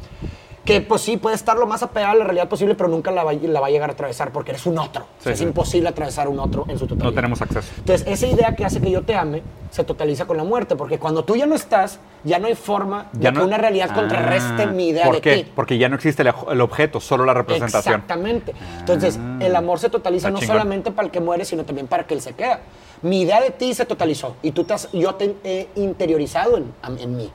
Que 0.65 0.79
pues 0.79 1.01
sí, 1.01 1.17
puede 1.17 1.35
estar 1.35 1.57
lo 1.57 1.65
más 1.65 1.81
apegado 1.81 2.13
a 2.13 2.15
la 2.17 2.23
realidad 2.23 2.47
posible, 2.47 2.75
pero 2.75 2.87
nunca 2.87 3.09
la 3.09 3.23
va, 3.23 3.33
la 3.33 3.59
va 3.59 3.67
a 3.67 3.69
llegar 3.71 3.89
a 3.89 3.93
atravesar 3.93 4.31
porque 4.31 4.51
eres 4.51 4.65
un 4.67 4.77
otro. 4.77 5.03
O 5.19 5.23
sea, 5.23 5.31
Sí, 5.31 5.33
es 5.33 5.37
sí. 5.39 5.43
imposible 5.43 5.89
atravesar 5.89 6.27
un 6.27 6.39
otro 6.39 6.65
en 6.67 6.77
su 6.77 6.85
totalidad. 6.85 7.05
No 7.09 7.15
tenemos 7.15 7.41
acceso. 7.41 7.67
Entonces, 7.79 8.05
esa 8.07 8.27
idea 8.27 8.55
que 8.55 8.63
hace 8.63 8.79
que 8.79 8.91
yo 8.91 9.01
te 9.01 9.15
ame 9.15 9.41
se 9.71 9.83
totaliza 9.83 10.25
con 10.25 10.37
la 10.37 10.43
muerte, 10.43 10.75
porque 10.75 10.99
cuando 10.99 11.23
tú 11.23 11.35
ya 11.35 11.47
no 11.47 11.55
estás, 11.55 11.99
ya 12.23 12.37
no 12.37 12.45
hay 12.45 12.53
forma 12.55 13.09
Ya 13.13 13.31
de 13.31 13.39
que 13.39 13.43
una 13.43 13.57
realidad 13.57 13.87
Ah, 13.91 13.95
contrarreste 13.95 14.67
mi 14.67 14.89
idea 14.89 15.05
¿Por 15.05 15.15
de 15.15 15.21
qué? 15.21 15.35
ti. 15.43 15.51
Porque 15.55 15.77
ya 15.79 15.89
no 15.89 15.95
existe 15.95 16.21
el, 16.21 16.61
objeto, 16.61 16.99
solo 16.99 17.25
la 17.25 17.33
representación. 17.33 17.95
Exactamente. 17.95 18.53
Entonces, 18.79 19.17
el 19.39 19.55
amor 19.55 19.79
se 19.79 19.89
totaliza 19.89 20.29
no 20.29 20.37
chingón. 20.39 20.55
solamente 20.57 20.91
para 20.91 21.07
el 21.07 21.11
que 21.11 21.21
muere, 21.21 21.43
sino 21.43 21.63
también 21.65 21.87
para 21.87 22.03
el 22.03 22.07
que 22.07 22.13
él 22.13 22.21
se 22.21 22.33
queda. 22.33 22.59
Mi 23.01 23.21
idea 23.21 23.41
de 23.41 23.49
ti 23.49 23.73
se 23.73 23.85
totalizó 23.85 24.35
y 24.43 24.51
tú 24.51 24.63
te 24.63 24.75
has- 24.75 24.91
yo 24.91 25.15
te 25.15 25.35
he 25.43 25.69
interiorizado 25.75 26.57
en, 26.57 26.71
en 26.99 27.17
mí. 27.17 27.31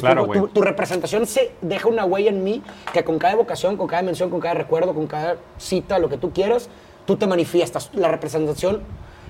Claro, 0.00 0.26
tu- 0.26 0.32
tu, 0.32 0.38
güey. 0.40 0.52
tu 0.52 0.62
representación 0.62 1.26
se 1.26 1.52
deja 1.62 1.88
una 1.88 2.04
huella 2.04 2.30
en 2.30 2.42
mí 2.44 2.62
que 2.92 3.04
con 3.04 3.18
cada 3.18 3.34
evocación, 3.34 3.76
con 3.76 3.86
cada 3.86 4.02
mención, 4.02 4.30
con 4.30 4.40
cada 4.40 4.54
recuerdo, 4.54 4.94
con 4.94 5.06
cada 5.06 5.36
cita, 5.58 5.98
lo 5.98 6.08
que 6.08 6.16
tú 6.18 6.32
quieras, 6.32 6.68
tú 7.06 7.16
te 7.16 7.26
manifiestas. 7.26 7.90
La 7.94 8.08
representación 8.08 8.82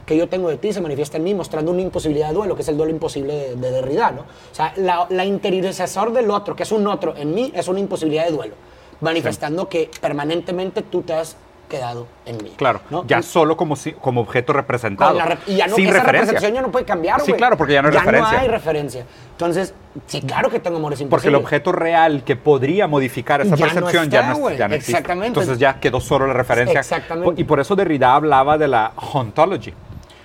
que 0.07 0.17
yo 0.17 0.29
tengo 0.29 0.49
de 0.49 0.57
ti 0.57 0.73
se 0.73 0.81
manifiesta 0.81 1.17
en 1.17 1.25
mí 1.25 1.35
mostrando 1.35 1.73
una 1.73 1.83
imposibilidad 1.83 2.29
de 2.29 2.35
duelo, 2.35 2.55
que 2.55 2.63
es 2.63 2.69
el 2.69 2.77
duelo 2.77 2.93
imposible 2.93 3.35
de, 3.35 3.57
de 3.57 3.71
Derrida, 3.73 4.13
¿no? 4.13 4.21
O 4.23 4.55
sea, 4.55 4.73
la, 4.77 5.07
la 5.11 5.25
interiorización 5.25 6.15
del 6.15 6.31
otro, 6.31 6.55
que 6.55 6.63
es 6.63 6.71
un 6.73 6.87
otro 6.87 7.15
en 7.17 7.35
mí, 7.35 7.53
es 7.55 7.67
una 7.67 7.81
imposibilidad 7.81 8.25
de 8.27 8.31
duelo, 8.31 8.55
manifestando 9.01 9.69
que 9.69 9.91
permanentemente 10.01 10.83
tú 10.83 11.03
te 11.03 11.13
has 11.13 11.37
quedado 11.67 12.07
en 12.25 12.37
mí. 12.43 12.53
Claro, 12.57 12.81
¿no? 12.91 13.05
ya 13.07 13.19
Y- 13.21 13.23
solo 13.23 13.57
como, 13.57 13.77
si- 13.77 13.93
como 13.93 14.21
objeto 14.21 14.53
representado. 14.53 15.19
rep- 15.19 15.39
y 15.47 15.57
ya 15.57 15.67
no, 15.67 15.75
sin 15.77 15.85
esa 15.87 15.95
referencia. 15.99 16.13
representación 16.13 16.55
ya 16.55 16.63
no 16.63 16.71
puede 16.71 16.85
cambiar, 16.85 17.21
Sí, 17.21 17.33
claro, 17.33 17.57
porque 17.57 17.75
ya 17.75 17.83
no 17.83 17.89
hay 17.89 17.95
referencia. 17.95 18.33
no 18.33 18.39
hay 18.43 18.49
referencia. 18.49 19.07
Entonces, 19.33 19.75
sí, 20.07 20.21
claro 20.23 20.49
que 20.51 20.61
tengo 20.61 20.77
amores 20.79 20.99
Porque 21.09 21.29
el 21.29 21.35
imposibles. 21.35 21.41
objeto 21.45 21.73
real 21.73 22.23
que 22.25 22.37
podría 22.37 22.87
modificar 22.87 23.41
esa 23.41 23.57
Ya 23.57 23.67
no 23.67 23.73
percepción 23.73 24.11
ya, 24.11 24.23
no, 24.33 24.51
ya 24.51 24.69
no 24.69 24.75
existe. 24.75 24.93
Exactamente. 24.93 25.27
Entonces 25.29 25.59
ya 25.59 25.79
quedó 25.81 26.01
solo 26.01 26.27
la 26.27 26.33
referencia. 26.33 26.81
Exactamente. 26.81 27.41
Y 27.41 27.45
por 27.45 27.61
eso 27.61 27.77
Derrida 27.77 28.15
hablaba 28.15 28.57
de 28.59 28.69
la 28.69 28.93
ontology. 29.13 29.75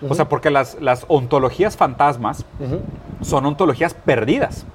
O 0.09 0.15
sea, 0.15 0.27
porque 0.27 0.49
las, 0.49 0.77
las 0.81 1.05
ontologías 1.09 1.77
fantasmas 1.77 2.43
son 3.21 3.45
ontologías 3.45 3.93
perdidas. 3.93 4.65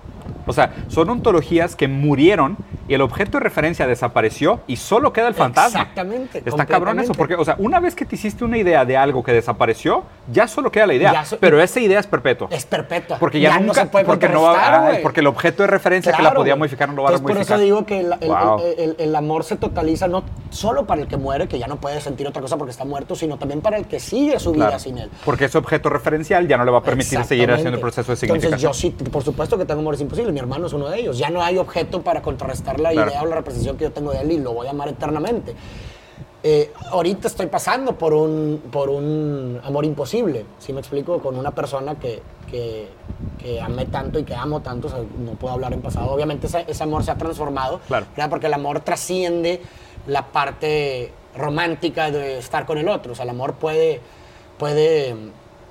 O 0.47 0.53
sea, 0.53 0.73
son 0.89 1.11
ontologías 1.11 1.75
que 1.77 1.89
murieron 1.89 2.57
y 2.89 2.95
el 2.95 3.01
objeto 3.03 3.33
de 3.39 3.41
referencia 3.45 3.87
desapareció 3.87 4.61
y 4.67 4.77
solo 4.77 5.13
queda 5.13 5.29
el 5.29 5.35
fantasma. 5.35 5.81
Exactamente, 5.81 6.43
Está 6.45 6.67
cabrón 6.67 7.01
eso, 7.01 7.13
porque, 7.15 7.35
o 7.35 7.45
sea, 7.45 7.57
una 7.59 7.81
vez 7.81 7.95
que 7.95 8.05
te 8.05 8.15
hiciste 8.15 8.45
una 8.45 8.59
idea 8.59 8.85
de 8.85 8.97
algo 8.97 9.23
que 9.25 9.33
desapareció, 9.33 10.05
ya 10.33 10.47
solo 10.49 10.71
queda 10.71 10.87
la 10.87 10.95
idea. 10.95 11.13
Ya 11.13 11.25
so- 11.25 11.39
pero 11.39 11.61
esa 11.61 11.81
idea 11.81 11.99
es 12.01 12.07
perpetua. 12.07 12.49
Es 12.51 12.65
perpetua. 12.65 13.19
Porque 13.19 13.41
ya, 13.41 13.59
no 13.59 13.67
nunca, 13.67 13.83
se 13.83 13.87
puede 13.89 14.05
porque 14.05 14.29
no 14.29 14.43
va, 14.43 14.87
ay, 14.89 14.99
porque 15.03 15.21
el 15.21 15.27
objeto 15.27 15.63
de 15.63 15.67
referencia 15.69 16.13
que 16.13 16.23
la 16.23 16.29
Claro, 16.31 16.41
podía 16.41 16.57
modificar 16.57 16.89
no 16.89 16.95
lo 16.97 17.03
va 17.03 17.11
a 17.11 17.13
Entonces, 17.15 17.35
modificar. 17.37 17.57
Por 17.59 17.65
eso 17.65 17.65
digo 17.65 17.87
que 17.87 18.01
el, 18.01 18.13
el- 18.21 18.29
Wow. 18.29 18.61
el- 18.79 18.97
el- 18.99 19.17
amor 19.17 19.45
se 19.45 19.57
totaliza 19.57 20.07
no 20.09 20.23
solo 20.51 20.87
para 20.87 21.01
el 21.03 21.09
que 21.09 21.17
muere, 21.17 21.49
que 21.49 21.59
ya 21.59 21.67
no 21.67 21.77
puede 21.77 22.01
sentir 22.01 22.27
otra 22.27 22.43
cosa 22.43 22.57
porque 22.57 22.71
está 22.71 22.85
muerto, 22.85 23.15
sino 23.17 23.39
también 23.39 23.61
para 23.63 23.79
el 23.79 23.87
que 23.87 23.99
sigue 23.99 24.39
su 24.39 24.53
vida 24.53 24.67
Claro. 24.67 24.79
sin 24.79 24.99
él. 24.99 25.11
Porque 25.25 25.47
ese 25.47 25.57
objeto 25.59 25.89
referencial 25.89 26.47
ya 26.47 26.57
no 26.59 26.65
le 26.65 26.71
va 26.71 26.79
a 26.79 26.83
permitir 26.83 27.25
seguir 27.25 27.51
haciendo 27.51 27.77
el 27.77 27.81
proceso 27.81 28.13
de 28.13 28.15
Entonces 28.15 28.51
significación. 28.51 28.73
yo 28.73 28.75
sí, 28.79 28.91
por 29.11 29.23
supuesto 29.23 29.57
que 29.59 29.65
tengo 29.65 29.81
amores 29.81 30.01
imposibles, 30.01 30.33
mi 30.37 30.41
hermano 30.41 30.67
es 30.67 30.75
uno 30.75 30.91
de 30.91 31.01
ellos. 31.01 31.17
Ya 31.17 31.31
no 31.31 31.43
hay 31.43 31.57
objeto 31.57 32.03
para 32.03 32.21
contrarrestar 32.21 32.79
la 32.79 32.91
Claro. 32.91 33.11
idea 33.11 33.23
o 33.23 33.27
la 33.27 33.37
representación 33.37 33.79
que 33.79 33.85
yo 33.85 33.91
tengo 33.93 34.13
de 34.13 34.21
él 34.21 34.33
y 34.33 34.39
lo 34.39 34.53
voy 34.53 34.67
a 34.67 34.71
amar 34.71 34.87
eternamente. 34.89 35.55
Eh, 36.43 36.71
ahorita 36.93 37.27
estoy 37.29 37.47
pasando 37.47 37.97
por 37.97 38.13
un, 38.13 38.63
por 38.71 38.91
un 38.91 39.59
amor 39.65 39.87
imposible, 39.87 40.45
¿sí 40.59 40.75
me 40.75 40.81
explico? 40.81 41.19
Con 41.21 41.39
una 41.39 41.53
persona 41.53 41.95
que, 41.95 42.21
que, 42.51 42.87
que 43.39 43.61
amé 43.63 43.87
tanto 43.87 44.19
y 44.19 44.25
que 44.25 44.35
amo 44.35 44.61
tanto, 44.61 44.89
o 44.89 44.91
sea, 44.91 45.01
no 45.19 45.33
puedo 45.33 45.55
hablar 45.55 45.73
en 45.73 45.81
pasado. 45.81 46.11
Obviamente 46.13 46.47
ese, 46.49 46.67
ese 46.69 46.83
amor 46.83 47.03
se 47.03 47.11
ha 47.13 47.17
transformado, 47.17 47.81
Claro. 47.89 48.05
¿verdad? 48.15 48.29
porque 48.29 48.47
el 48.49 48.55
amor 48.55 48.81
trasciende 48.81 49.63
la 50.07 50.27
parte 50.27 51.11
romántica 51.35 52.11
de 52.11 52.39
estar 52.39 52.67
con 52.67 52.77
el 52.77 52.89
otro. 52.91 53.13
O 53.13 53.15
sea, 53.15 53.25
el 53.25 53.31
amor 53.31 53.55
puede, 53.55 54.01
puede 54.59 55.17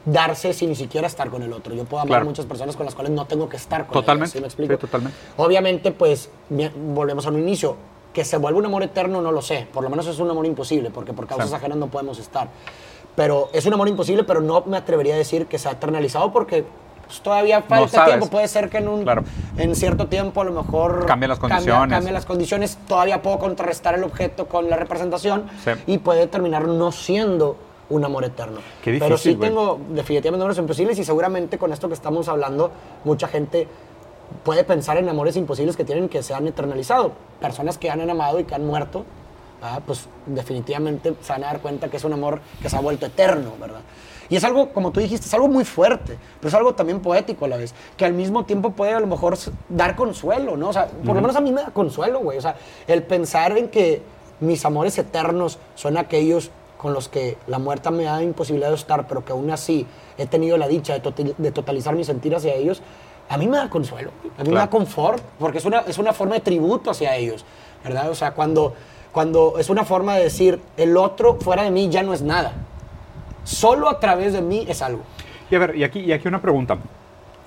darse 0.05 0.53
sin 0.53 0.69
ni 0.69 0.75
siquiera 0.75 1.07
estar 1.07 1.29
con 1.29 1.41
el 1.43 1.51
otro. 1.51 1.73
Yo 1.73 1.83
puedo 1.85 2.01
amar 2.01 2.07
Claro. 2.09 2.21
a 2.23 2.25
muchas 2.29 2.45
personas 2.45 2.75
con 2.75 2.85
las 2.85 2.93
cuales 2.95 3.11
no 3.11 3.25
tengo 3.25 3.49
que 3.49 3.57
estar 3.57 3.85
con 3.87 3.93
Totalmente, 3.93 4.37
ellas, 4.37 4.51
¿sí 4.53 4.61
me 4.61 4.65
explico? 4.65 4.73
sí, 4.73 4.79
totalmente. 4.79 5.17
Obviamente, 5.37 5.91
pues, 5.91 6.29
volvemos 6.49 7.25
a 7.25 7.29
un 7.29 7.39
inicio. 7.39 7.75
Que 8.13 8.23
se 8.23 8.37
vuelva 8.37 8.59
un 8.59 8.65
amor 8.65 8.81
eterno, 8.81 9.21
no 9.21 9.31
lo 9.33 9.41
sé. 9.41 9.67
Por 9.73 9.83
lo 9.83 9.89
menos 9.89 10.07
es 10.07 10.19
un 10.19 10.29
amor 10.29 10.45
imposible, 10.45 10.89
porque 10.89 11.11
por 11.11 11.27
causas 11.27 11.49
Sí. 11.49 11.55
ajenas 11.55 11.77
no 11.77 11.87
podemos 11.87 12.17
estar. 12.17 12.47
Pero 13.15 13.49
es 13.51 13.65
un 13.65 13.73
amor 13.73 13.89
imposible, 13.89 14.23
pero 14.23 14.39
no 14.39 14.63
me 14.67 14.77
atrevería 14.77 15.15
a 15.15 15.17
decir 15.17 15.47
que 15.47 15.57
se 15.57 15.67
ha 15.67 15.71
eternalizado 15.71 16.31
porque 16.31 16.65
pues, 17.05 17.19
todavía 17.21 17.61
falta 17.61 17.87
sabes. 17.89 18.13
tiempo. 18.13 18.27
Puede 18.29 18.47
ser 18.47 18.69
que 18.69 18.77
en, 18.77 18.87
un, 18.87 19.03
Claro. 19.03 19.23
en 19.57 19.75
cierto 19.75 20.07
tiempo 20.07 20.39
a 20.41 20.43
lo 20.45 20.53
mejor 20.53 21.05
Cambian 21.05 21.29
las 21.29 21.39
cambia- 21.39 21.57
condiciones. 21.57 21.89
Cambian 21.95 22.13
las 22.13 22.25
condiciones. 22.25 22.77
Todavía 22.87 23.21
puedo 23.21 23.37
contrarrestar 23.37 23.95
el 23.95 24.03
objeto 24.05 24.47
con 24.47 24.69
la 24.69 24.77
representación 24.77 25.45
Sí. 25.63 25.71
y 25.85 25.97
puede 25.97 26.25
terminar 26.27 26.67
no 26.67 26.91
siendo 26.93 27.57
un 27.89 28.03
amor 28.03 28.23
eterno. 28.23 28.59
Qué 28.83 28.97
Pero 28.99 29.17
sí 29.17 29.29
difícil, 29.29 29.37
güey. 29.37 29.49
tengo 29.49 29.79
definitivamente 29.89 30.43
amores 30.43 30.57
imposibles 30.57 30.99
y 30.99 31.03
seguramente 31.03 31.57
con 31.57 31.71
esto 31.71 31.87
que 31.87 31.93
estamos 31.93 32.27
hablando, 32.27 32.71
mucha 33.03 33.27
gente 33.27 33.67
puede 34.43 34.63
pensar 34.63 34.97
en 34.97 35.07
amores 35.07 35.35
imposibles 35.35 35.75
que 35.77 35.83
tienen 35.83 36.09
que 36.09 36.23
se 36.23 36.33
han 36.33 36.47
eternalizado. 36.47 37.11
Personas 37.39 37.77
que 37.77 37.89
han 37.89 38.07
amado 38.09 38.39
y 38.39 38.43
que 38.43 38.55
han 38.55 38.65
muerto, 38.65 39.05
ah, 39.61 39.79
pues 39.85 40.07
definitivamente 40.25 41.13
se 41.21 41.31
van 41.31 41.43
a 41.43 41.47
dar 41.47 41.61
cuenta 41.61 41.89
que 41.89 41.97
es 41.97 42.03
un 42.03 42.13
amor 42.13 42.41
que 42.61 42.69
se 42.69 42.75
ha 42.75 42.79
vuelto 42.79 43.05
eterno, 43.05 43.51
¿verdad? 43.59 43.81
Y 44.27 44.35
es 44.35 44.43
algo, 44.43 44.69
como 44.69 44.91
tú 44.91 44.99
dijiste, 44.99 45.27
es 45.27 45.33
algo 45.35 45.47
muy 45.47 45.65
fuerte, 45.65 46.17
pero 46.39 46.47
es 46.49 46.53
algo 46.55 46.73
también 46.73 46.99
poético 46.99 47.45
a 47.45 47.47
la 47.47 47.57
vez, 47.57 47.75
que 47.95 48.05
al 48.05 48.13
mismo 48.13 48.45
tiempo 48.45 48.71
puede 48.71 48.93
a 48.93 48.99
lo 48.99 49.05
mejor 49.05 49.37
dar 49.69 49.95
consuelo, 49.95 50.57
¿no? 50.57 50.69
O 50.69 50.73
sea, 50.73 50.87
por 50.87 51.15
lo 51.15 51.21
menos 51.21 51.35
a 51.35 51.41
mí 51.41 51.51
me 51.51 51.61
da 51.61 51.69
consuelo, 51.69 52.19
güey. 52.21 52.39
O 52.39 52.41
sea, 52.41 52.55
el 52.87 53.03
pensar 53.03 53.55
en 53.55 53.69
que 53.69 54.01
mis 54.39 54.65
amores 54.65 54.97
eternos 54.97 55.59
son 55.75 55.97
aquellos 55.97 56.49
con 56.85 56.93
los 56.93 57.09
que 57.09 57.35
la 57.47 57.57
muerte 57.57 57.89
me 57.89 58.07
ha 58.07 58.21
imposibilitado 58.21 58.75
estar, 58.75 59.07
pero 59.07 59.25
que 59.25 59.31
aún 59.31 59.49
así 59.49 59.87
he 60.19 60.27
tenido 60.27 60.55
la 60.55 60.67
dicha 60.67 60.93
de, 60.93 60.99
total- 60.99 61.33
de 61.35 61.51
totalizar 61.51 61.95
mi 61.95 62.03
sentir 62.03 62.35
hacia 62.35 62.53
ellos, 62.53 62.83
a 63.27 63.39
mí 63.39 63.47
me 63.47 63.57
da 63.57 63.71
consuelo, 63.71 64.11
a 64.37 64.43
mí 64.43 64.49
me 64.49 64.57
da 64.57 64.69
confort, 64.69 65.19
porque 65.39 65.57
es 65.57 65.65
una, 65.65 65.79
es 65.79 65.97
una 65.97 66.13
forma 66.13 66.35
de 66.35 66.41
tributo 66.41 66.91
hacia 66.91 67.15
ellos, 67.15 67.43
¿verdad? 67.83 68.11
O 68.11 68.13
sea, 68.13 68.33
cuando, 68.35 68.75
cuando 69.11 69.55
es 69.57 69.71
una 69.71 69.83
forma 69.83 70.13
de 70.15 70.25
decir, 70.25 70.61
el 70.77 70.95
otro 70.95 71.39
fuera 71.41 71.63
de 71.63 71.71
mí 71.71 71.89
ya 71.89 72.03
no 72.03 72.13
es 72.13 72.21
nada, 72.21 72.53
solo 73.43 73.89
a 73.89 73.99
través 73.99 74.33
de 74.33 74.41
mí 74.41 74.67
es 74.69 74.83
algo. 74.83 75.01
Y 75.49 75.55
a 75.55 75.59
ver, 75.59 75.75
y 75.75 75.83
aquí, 75.83 76.01
y 76.01 76.11
aquí 76.13 76.27
una 76.27 76.39
pregunta. 76.39 76.77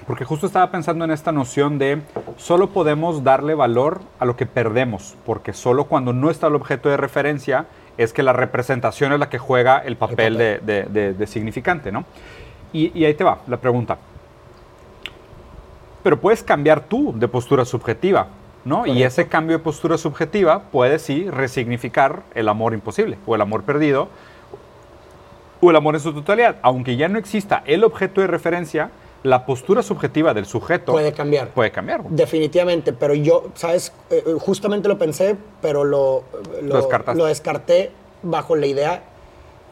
Porque 0.04 0.24
justo 0.24 0.46
estaba 0.46 0.68
pensando 0.72 1.04
en 1.04 1.12
esta 1.12 1.30
noción 1.30 1.78
de 1.78 2.02
solo 2.38 2.70
podemos 2.70 3.22
darle 3.22 3.54
valor 3.54 4.00
a 4.18 4.24
lo 4.24 4.34
que 4.36 4.46
perdemos, 4.46 5.14
porque 5.24 5.52
solo 5.52 5.84
cuando 5.84 6.12
no 6.12 6.28
está 6.28 6.48
el 6.48 6.56
objeto 6.56 6.88
de 6.88 6.96
referencia 6.96 7.66
es 7.98 8.12
que 8.14 8.22
la 8.22 8.32
representación 8.32 9.12
es 9.12 9.18
la 9.18 9.28
que 9.28 9.38
juega 9.38 9.78
el 9.78 9.96
papel, 9.96 10.34
papel. 10.34 10.38
De, 10.38 10.58
de- 10.60 10.82
de- 10.84 11.14
de 11.14 11.26
significante, 11.26 11.92
¿no? 11.92 12.04
Y, 12.72 12.98
y 12.98 13.04
ahí 13.04 13.12
te 13.14 13.24
va 13.24 13.38
la 13.46 13.58
pregunta. 13.58 13.98
Pero 16.02 16.18
puedes 16.20 16.42
cambiar 16.42 16.80
tú 16.82 17.12
de 17.16 17.28
postura 17.28 17.64
subjetiva, 17.64 18.28
¿no? 18.64 18.86
Y 18.86 19.02
ese 19.02 19.26
cambio 19.26 19.58
de 19.58 19.62
postura 19.64 19.98
subjetiva 19.98 20.62
puede 20.70 20.98
sí 20.98 21.28
resignificar 21.28 22.22
el 22.34 22.48
amor 22.48 22.72
imposible 22.72 23.18
o 23.26 23.34
el 23.34 23.40
amor 23.40 23.64
perdido 23.64 24.08
o 25.60 25.70
el 25.70 25.76
amor 25.76 25.96
en 25.96 26.00
su 26.00 26.12
totalidad. 26.12 26.56
Aunque 26.62 26.96
ya 26.96 27.08
no 27.08 27.18
exista 27.18 27.62
el 27.66 27.82
objeto 27.84 28.20
de 28.20 28.28
referencia, 28.28 28.90
la 29.24 29.44
postura 29.46 29.82
subjetiva 29.82 30.32
del 30.32 30.46
sujeto 30.46 30.92
Puede 30.92 31.12
cambiar. 31.12 31.48
puede 31.48 31.70
cambiar. 31.72 32.04
Definitivamente, 32.04 32.92
pero 32.92 33.14
yo, 33.14 33.48
¿sabes? 33.54 33.92
Eh, 34.10 34.22
eh, 34.26 34.34
justamente 34.38 34.88
lo 34.88 34.96
pensé, 34.98 35.36
pero 35.60 35.82
lo, 35.84 36.22
Lo 36.62 36.76
descartaste. 36.76 37.18
lo 37.18 37.26
descarté 37.26 37.90
bajo 38.22 38.54
la 38.56 38.66
idea 38.66 39.02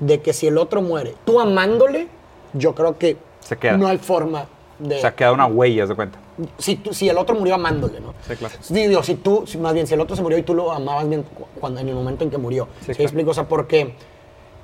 de 0.00 0.21
que 0.21 0.33
si 0.33 0.47
el 0.49 0.59
otro 0.59 0.83
muere, 0.83 1.15
tú 1.25 1.41
amándole, 1.41 2.09
yo 2.55 2.75
creo 2.75 2.99
que 2.99 3.17
Se 3.41 3.57
queda. 3.57 3.76
no 3.76 3.87
hay 3.87 3.99
forma 3.99 4.47
de... 4.79 4.97
O 4.97 5.00
sea, 5.00 5.15
queda 5.15 5.33
una 5.33 5.47
huella, 5.47 5.87
de 5.87 5.95
cuenta. 5.95 6.19
si, 6.59 6.76
tú- 6.76 6.93
si 6.93 7.09
el 7.09 7.17
otro 7.17 7.35
murió 7.37 7.55
amándole, 7.55 8.00
¿no? 8.00 8.12
Sí, 8.29 8.35
claro. 8.37 8.55
Digo, 8.69 9.03
si 9.03 9.15
tú, 9.15 9.45
más 9.61 9.73
bien, 9.75 9.87
si 9.87 9.95
el 9.95 10.00
otro 10.00 10.17
se 10.17 10.23
murió 10.23 10.37
y 10.38 10.43
tú 10.43 10.55
lo 10.55 10.71
amabas 10.73 11.09
bien 11.09 11.23
cu- 11.23 11.47
cuando, 11.61 11.81
en 11.81 11.88
el 11.88 11.95
momento 11.95 12.25
en 12.25 12.31
que 12.31 12.37
murió. 12.38 12.67
Sí, 12.81 12.87
¿Sí, 12.87 12.93
claro. 12.95 13.03
explico? 13.05 13.31
O 13.31 13.35
sea, 13.35 13.45
porque 13.49 13.95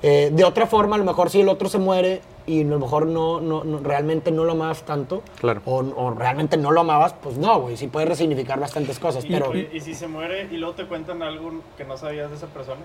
eh, 0.02 0.30
de 0.32 0.44
otra 0.44 0.66
forma, 0.66 0.96
a 0.96 0.98
lo 0.98 1.04
mejor 1.04 1.30
si 1.30 1.40
el 1.40 1.48
otro 1.48 1.68
se 1.68 1.78
muere 1.78 2.20
y 2.46 2.62
a 2.62 2.66
lo 2.66 2.78
mejor 2.78 3.06
no, 3.06 3.40
no, 3.40 3.64
no- 3.64 3.78
realmente 3.78 4.30
no 4.30 4.44
lo 4.44 4.52
amabas 4.52 4.82
tanto, 4.84 5.22
Claro. 5.40 5.62
o, 5.64 5.76
o 5.78 6.10
realmente 6.10 6.56
no 6.56 6.70
lo 6.70 6.80
amabas, 6.80 7.14
pues 7.14 7.38
no, 7.38 7.60
güey, 7.60 7.76
sí 7.76 7.86
puede 7.88 8.06
resignificar 8.06 8.58
bastantes 8.58 8.98
cosas, 8.98 9.24
Y, 9.24 9.28
pero... 9.30 9.54
y- 9.56 9.68
y 9.72 9.80
si 9.80 9.94
se 9.94 10.08
muere 10.08 10.48
y 10.50 10.56
luego 10.56 10.74
te 10.74 10.86
cuentan 10.86 11.22
algo 11.22 11.52
que 11.76 11.84
no 11.84 11.96
sabías 11.96 12.30
de 12.30 12.36
esa 12.36 12.46
persona. 12.48 12.80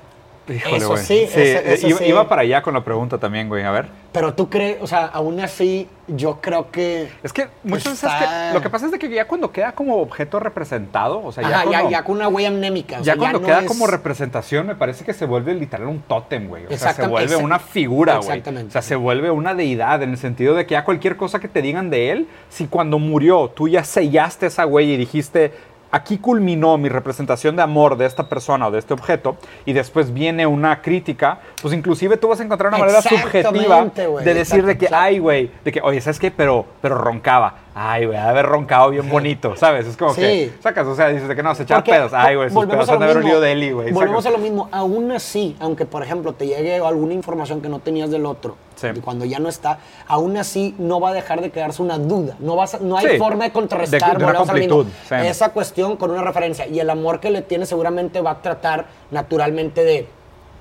Híjole, 0.50 0.77
Eso 0.77 0.98
sí, 0.98 1.27
eso- 1.32 1.39
eso 1.39 1.88
iba, 1.88 1.98
sí. 2.00 2.06
iba 2.06 2.27
para 2.30 2.42
allá 2.44 2.62
con 2.62 2.74
la 2.74 2.84
pregunta 2.84 3.18
también, 3.18 3.50
güey. 3.50 3.63
A 3.63 3.72
ver. 3.72 3.88
Pero 4.13 4.34
tú 4.34 4.50
crees, 4.50 4.77
o 4.82 4.88
sea, 4.88 5.06
aún 5.06 5.39
así, 5.39 5.88
yo 6.08 6.39
creo 6.42 6.72
que... 6.72 7.10
Es 7.22 7.34
que 7.34 7.48
muchas 7.63 8.01
veces 8.01 8.10
que- 8.18 8.54
lo 8.54 8.62
que 8.62 8.70
pasa 8.70 8.86
es 8.86 8.92
de 8.92 8.98
que 9.00 9.10
ya 9.10 9.27
cuando 9.27 9.51
queda 9.51 9.74
como 9.74 9.98
objeto 9.98 10.39
representado, 10.39 11.24
o 11.24 11.32
sea, 11.32 11.44
ya, 11.48 11.62
Ajá, 11.62 11.89
ya, 11.89 12.04
con 12.04 12.16
una 12.16 12.27
huella 12.27 12.48
anémica. 12.48 12.96
o 12.96 13.04
ya 13.04 13.13
sea, 13.13 13.18
cuando 13.18 13.39
no 13.42 13.46
queda 13.46 13.60
es- 13.62 13.68
como 13.68 13.86
representación, 13.88 14.66
me 14.68 14.75
parece 14.75 15.04
que 15.06 15.13
se 15.13 15.25
vuelve 15.25 15.54
literal 15.54 15.88
un 15.88 16.01
tótem, 16.01 16.48
güey. 16.48 16.66
O 16.66 16.77
sea, 16.77 16.94
se 16.94 17.06
vuelve 17.08 17.36
una 17.36 17.60
figura, 17.60 18.16
güey. 18.16 18.27
exactamente. 18.30 18.70
O 18.70 18.72
sea, 18.72 18.82
se 18.82 18.96
vuelve 18.96 19.30
una 19.30 19.54
deidad 19.54 20.01
en 20.01 20.12
el 20.12 20.18
sentido 20.18 20.56
de 20.56 20.66
que 20.66 20.72
ya 20.72 20.84
cualquier 20.86 21.18
cosa 21.18 21.39
que 21.39 21.48
te 21.48 21.62
digan 21.62 21.89
de 21.89 22.12
él, 22.12 22.27
si 22.50 22.68
cuando 22.68 22.98
murió 23.00 23.50
tú 23.54 23.68
ya 23.68 23.84
sellaste 23.84 24.48
esa 24.48 24.66
huella 24.66 24.94
y 24.94 24.98
dijiste, 24.98 25.51
aquí 25.91 26.17
culminó 26.17 26.77
mi 26.77 26.89
representación 26.89 27.56
de 27.56 27.62
amor 27.62 27.98
de 27.98 28.06
esta 28.06 28.27
persona 28.27 28.67
o 28.67 28.72
de 28.72 28.79
este 28.79 28.94
objeto, 28.94 29.38
y 29.65 29.74
después 29.74 30.13
viene 30.13 30.46
una 30.46 30.82
crítica, 30.82 31.39
pues 31.62 31.74
inclusive 31.74 32.17
tú 32.17 32.27
vas 32.27 32.39
a 32.39 32.44
encontrar 32.44 32.70
una 32.70 32.79
manera 32.79 33.01
subjetiva 33.01 33.86
güey, 34.08 34.25
de 34.25 34.34
decir 34.34 34.65
de 34.65 34.77
que, 34.77 34.88
ay, 34.91 35.20
güey, 35.20 35.51
de 35.63 35.72
que, 35.72 35.82
oye, 35.82 36.01
¿sabes 36.01 36.20
qué? 36.20 36.32
Pero, 36.32 36.65
pero 36.82 36.98
roncaba. 36.98 37.56
Ay, 37.79 38.07
güey, 38.07 38.17
haber 38.17 38.48
roncado 38.48 38.89
bien 38.89 39.07
bonito, 39.07 39.55
¿sabes? 39.55 39.86
Es 39.86 39.96
como 39.98 40.12
Sí. 40.15 40.22
que, 40.22 40.53
sacas, 40.62 40.88
o 40.88 40.96
sea, 40.96 41.10
dices 41.10 41.27
de 41.27 41.36
que 41.36 41.43
no, 41.43 41.53
se 41.53 41.62
echaba 41.62 41.84
pedos. 41.84 42.12
Ay, 42.12 42.36
güey, 42.36 42.48
sus 42.50 42.55
volvemos 42.55 42.88
pedos 42.88 42.89
a 42.89 42.93
han 42.93 43.00
lo 43.00 43.05
de 43.05 43.12
haber 43.12 43.17
mismo. 43.24 43.29
olido 43.38 43.41
de 43.41 43.51
Eli, 43.51 43.72
güey. 43.72 43.91
Volvemos 43.91 44.25
a 44.25 44.31
lo 44.31 44.38
mismo. 44.39 44.67
Aún 44.72 45.12
así, 45.12 45.55
aunque 45.60 45.86
por 45.86 46.01
ejemplo 46.01 46.34
te 46.34 46.48
llegue 46.48 46.77
alguna 46.77 47.13
información 47.13 47.62
que 47.62 47.69
no 47.69 47.77
tenías 47.77 48.10
del 48.10 48.25
otro, 48.25 48.55
Sí. 48.77 48.88
y 48.96 49.00
cuando 49.00 49.25
ya 49.25 49.38
no 49.38 49.48
está, 49.48 49.77
aún 50.07 50.38
así 50.38 50.74
no 50.79 51.00
va 51.00 51.10
a 51.10 51.13
dejar 51.13 51.39
de 51.41 51.51
quedarse 51.51 51.84
una 51.84 52.00
duda. 52.00 52.36
No, 52.39 52.55
vas 52.55 52.74
a- 52.74 52.79
no 52.79 52.98
hay 52.98 53.10
Sí. 53.12 53.17
forma 53.19 53.43
de 53.43 53.51
contrarrestar 53.51 54.13
De- 54.17 54.25
de 54.25 54.31
una 54.31 54.39
mismo, 54.53 54.86
esa 55.29 55.50
cuestión 55.50 55.98
con 55.98 56.10
una 56.10 56.24
referencia. 56.24 56.65
Y 56.65 56.79
el 56.79 56.89
amor 56.89 57.19
que 57.19 57.29
le 57.29 57.43
tiene 57.43 57.67
seguramente 57.67 58.22
va 58.22 58.31
a 58.31 58.41
tratar 58.41 58.88
naturalmente 59.12 59.84
de, 59.84 60.07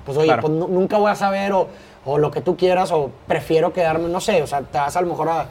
pues 0.04 0.18
oye, 0.18 0.26
Claro. 0.26 0.42
pues, 0.42 0.52
nu- 0.52 0.68
nunca 0.68 0.98
voy 0.98 1.10
a 1.10 1.14
saber 1.14 1.52
o, 1.54 1.66
o 2.04 2.18
lo 2.18 2.30
que 2.30 2.42
tú 2.42 2.58
quieras 2.58 2.92
o 2.92 3.10
prefiero 3.26 3.72
quedarme, 3.72 4.08
no 4.10 4.20
sé, 4.20 4.42
o 4.42 4.46
sea, 4.46 4.60
te 4.60 4.76
vas 4.76 4.94
a 4.96 5.00
lo 5.00 5.06
mejor 5.08 5.30
a... 5.30 5.48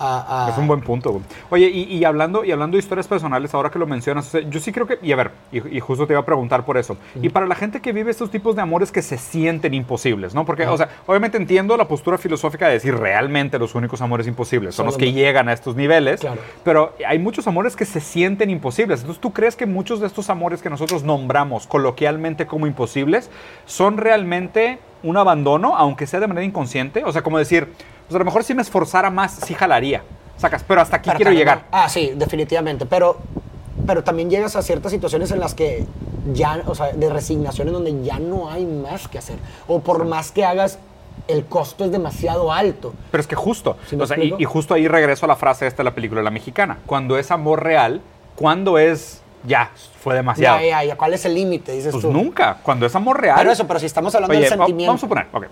a- 0.00 0.46
a- 0.46 0.50
Es 0.50 0.58
un 0.58 0.66
buen 0.66 0.80
punto. 0.80 1.20
Oye, 1.50 1.68
y, 1.68 1.82
y 1.94 2.04
hablando, 2.04 2.44
y 2.44 2.50
hablando 2.52 2.76
de 2.76 2.80
historias 2.80 3.06
personales, 3.06 3.52
ahora 3.54 3.70
que 3.70 3.78
lo 3.78 3.86
mencionas, 3.86 4.26
o 4.26 4.30
sea, 4.30 4.40
yo 4.40 4.58
sí 4.58 4.72
creo 4.72 4.86
que, 4.86 4.98
y 5.02 5.12
a 5.12 5.16
ver, 5.16 5.30
y, 5.52 5.76
y 5.76 5.80
justo 5.80 6.06
te 6.06 6.14
iba 6.14 6.20
a 6.20 6.24
preguntar 6.24 6.64
por 6.64 6.78
eso, 6.78 6.96
y 7.20 7.28
para 7.28 7.46
la 7.46 7.54
gente 7.54 7.80
que 7.80 7.92
vive 7.92 8.10
estos 8.10 8.30
tipos 8.30 8.56
de 8.56 8.62
amores 8.62 8.90
que 8.90 9.02
se 9.02 9.18
sienten 9.18 9.74
imposibles, 9.74 10.34
¿no? 10.34 10.44
Porque, 10.46 10.66
o 10.66 10.76
sea, 10.76 10.88
obviamente 11.06 11.36
entiendo 11.36 11.76
la 11.76 11.86
postura 11.86 12.16
filosófica 12.18 12.66
de 12.66 12.72
decir 12.74 12.96
realmente 12.96 13.58
los 13.58 13.74
únicos 13.74 14.00
amores 14.00 14.26
imposibles 14.26 14.74
son 14.74 14.86
los 14.86 14.96
que 14.96 15.12
llegan 15.12 15.48
a 15.48 15.52
estos 15.52 15.76
niveles, 15.76 16.20
Claro. 16.20 16.40
pero 16.64 16.94
hay 17.06 17.18
muchos 17.18 17.46
amores 17.46 17.76
que 17.76 17.84
se 17.84 18.00
sienten 18.00 18.48
imposibles. 18.50 19.00
Entonces, 19.00 19.20
¿tú 19.20 19.32
crees 19.32 19.54
que 19.56 19.66
muchos 19.66 20.00
de 20.00 20.06
estos 20.06 20.30
amores 20.30 20.62
que 20.62 20.70
nosotros 20.70 21.02
nombramos 21.04 21.66
coloquialmente 21.66 22.46
como 22.46 22.66
imposibles 22.66 23.30
son 23.66 23.96
realmente 23.98 24.78
un 25.02 25.16
abandono, 25.16 25.76
aunque 25.76 26.06
sea 26.06 26.20
de 26.20 26.26
manera 26.26 26.44
inconsciente? 26.44 27.04
O 27.04 27.12
sea, 27.12 27.22
como 27.22 27.38
decir, 27.38 27.66
pues 28.08 28.14
a 28.14 28.18
lo 28.18 28.24
mejor 28.24 28.44
si 28.44 28.54
me 28.54 28.62
esforzara 28.62 29.10
más, 29.10 29.32
sí 29.44 29.54
jalaría. 29.54 30.02
Sacas, 30.36 30.64
pero 30.66 30.80
hasta 30.80 30.96
aquí 30.96 31.08
Pero 31.10 31.16
quiero 31.18 31.32
llegar. 31.32 31.58
no- 31.58 31.64
Ah, 31.70 31.88
sí, 31.88 32.12
definitivamente. 32.16 32.86
Pero, 32.86 33.18
pero 33.86 34.02
también 34.04 34.30
llegas 34.30 34.56
a 34.56 34.62
ciertas 34.62 34.90
situaciones 34.92 35.30
en 35.30 35.40
las 35.40 35.54
que 35.54 35.84
ya, 36.32 36.62
o 36.66 36.74
sea, 36.74 36.92
de 36.92 37.08
resignación 37.10 37.68
en 37.68 37.74
donde 37.74 38.02
ya 38.02 38.18
no 38.18 38.50
hay 38.50 38.64
más 38.64 39.06
que 39.08 39.18
hacer. 39.18 39.36
O 39.68 39.80
por 39.80 40.04
más 40.06 40.32
que 40.32 40.44
hagas, 40.44 40.78
el 41.28 41.44
costo 41.44 41.84
es 41.84 41.92
demasiado 41.92 42.52
alto. 42.52 42.94
Pero 43.10 43.20
es 43.20 43.26
que 43.26 43.36
justo, 43.36 43.76
¿Sí 43.88 43.96
me 43.96 44.04
o 44.04 44.06
sea, 44.06 44.16
y, 44.16 44.20
explico? 44.20 44.40
y 44.40 44.44
justo 44.44 44.74
ahí 44.74 44.88
regreso 44.88 45.26
a 45.26 45.28
la 45.28 45.36
frase 45.36 45.66
esta 45.66 45.78
de 45.82 45.84
la 45.84 45.94
película 45.94 46.22
La 46.22 46.30
Mexicana. 46.30 46.78
Cuando 46.86 47.18
es 47.18 47.30
amor 47.30 47.62
real, 47.62 48.00
cuando 48.36 48.78
es 48.78 49.20
ya, 49.44 49.70
fue 50.02 50.14
demasiado. 50.14 50.58
Ya, 50.60 50.66
ya, 50.66 50.84
ya. 50.84 50.96
¿Cuál 50.96 51.14
es 51.14 51.24
el 51.24 51.34
límite? 51.34 51.72
Dices 51.72 51.92
Pues 51.92 52.02
tú. 52.02 52.12
nunca, 52.12 52.58
cuando 52.62 52.86
es 52.86 52.94
amor 52.94 53.20
real. 53.20 53.36
Pero 53.38 53.50
eso, 53.52 53.66
pero 53.66 53.78
si 53.80 53.86
estamos 53.86 54.14
hablando 54.14 54.32
Oye, 54.32 54.40
del 54.40 54.48
sentimiento. 54.50 54.90
vamos 54.90 55.00
a 55.00 55.06
suponer, 55.06 55.26
ok. 55.32 55.46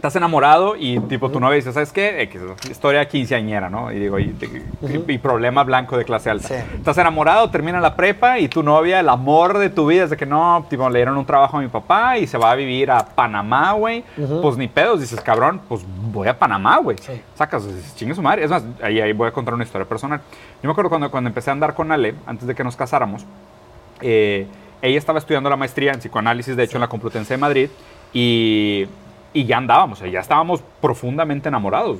Estás 0.00 0.16
enamorado 0.16 0.76
y 0.76 0.98
tipo 0.98 1.30
tu 1.30 1.38
novia 1.40 1.56
dice, 1.56 1.74
¿sabes 1.74 1.92
qué? 1.92 2.22
X, 2.22 2.40
historia 2.70 3.06
quinceañera, 3.06 3.68
¿no? 3.68 3.92
Y 3.92 3.98
digo, 3.98 4.18
y 4.18 5.18
problema 5.18 5.62
blanco 5.62 5.98
de 5.98 6.06
clase 6.06 6.30
alta. 6.30 6.48
Sí. 6.48 6.54
Estás 6.74 6.96
enamorado, 6.96 7.50
termina 7.50 7.80
la 7.80 7.94
prepa 7.94 8.38
y 8.38 8.48
tu 8.48 8.62
novia, 8.62 8.98
el 8.98 9.10
amor 9.10 9.58
de 9.58 9.68
tu 9.68 9.88
vida 9.88 10.04
es 10.04 10.08
de 10.08 10.16
que 10.16 10.24
no, 10.24 10.64
tipo, 10.70 10.88
le 10.88 11.00
dieron 11.00 11.18
un 11.18 11.26
trabajo 11.26 11.58
a 11.58 11.60
mi 11.60 11.68
papá 11.68 12.16
y 12.16 12.26
se 12.26 12.38
va 12.38 12.50
a 12.50 12.54
vivir 12.54 12.90
a 12.90 13.04
Panamá, 13.04 13.72
güey. 13.72 14.02
Pues 14.40 14.56
ni 14.56 14.68
pedos, 14.68 15.00
dices, 15.00 15.20
cabrón, 15.20 15.60
pues 15.68 15.84
voy 16.10 16.28
a 16.28 16.38
Panamá, 16.38 16.78
güey. 16.78 16.96
Sí. 16.96 17.20
Sacas, 17.34 17.66
dices, 17.66 17.94
chingue 17.94 18.14
su 18.14 18.22
madre. 18.22 18.44
Es 18.44 18.50
más, 18.50 18.64
ahí, 18.82 19.02
ahí 19.02 19.12
voy 19.12 19.28
a 19.28 19.32
contar 19.32 19.52
una 19.52 19.64
historia 19.64 19.86
personal. 19.86 20.22
Yo 20.62 20.66
me 20.66 20.70
acuerdo 20.70 20.88
cuando, 20.88 21.10
cuando 21.10 21.28
empecé 21.28 21.50
a 21.50 21.52
andar 21.52 21.74
con 21.74 21.92
Ale, 21.92 22.14
antes 22.24 22.48
de 22.48 22.54
que 22.54 22.64
nos 22.64 22.74
casáramos, 22.74 23.26
eh, 24.00 24.46
ella 24.80 24.96
estaba 24.98 25.18
estudiando 25.18 25.50
la 25.50 25.56
maestría 25.56 25.92
en 25.92 25.98
psicoanálisis, 25.98 26.56
de 26.56 26.62
hecho, 26.62 26.78
en 26.78 26.80
la 26.80 26.88
Complutense 26.88 27.34
de 27.34 27.38
Madrid, 27.38 27.68
y, 28.14 28.88
y 29.32 29.44
ya 29.44 29.56
andábamos, 29.58 29.98
o 30.00 30.02
sea, 30.02 30.10
ya 30.12 30.20
estábamos 30.20 30.62
profundamente 30.80 31.48
enamorados. 31.48 31.98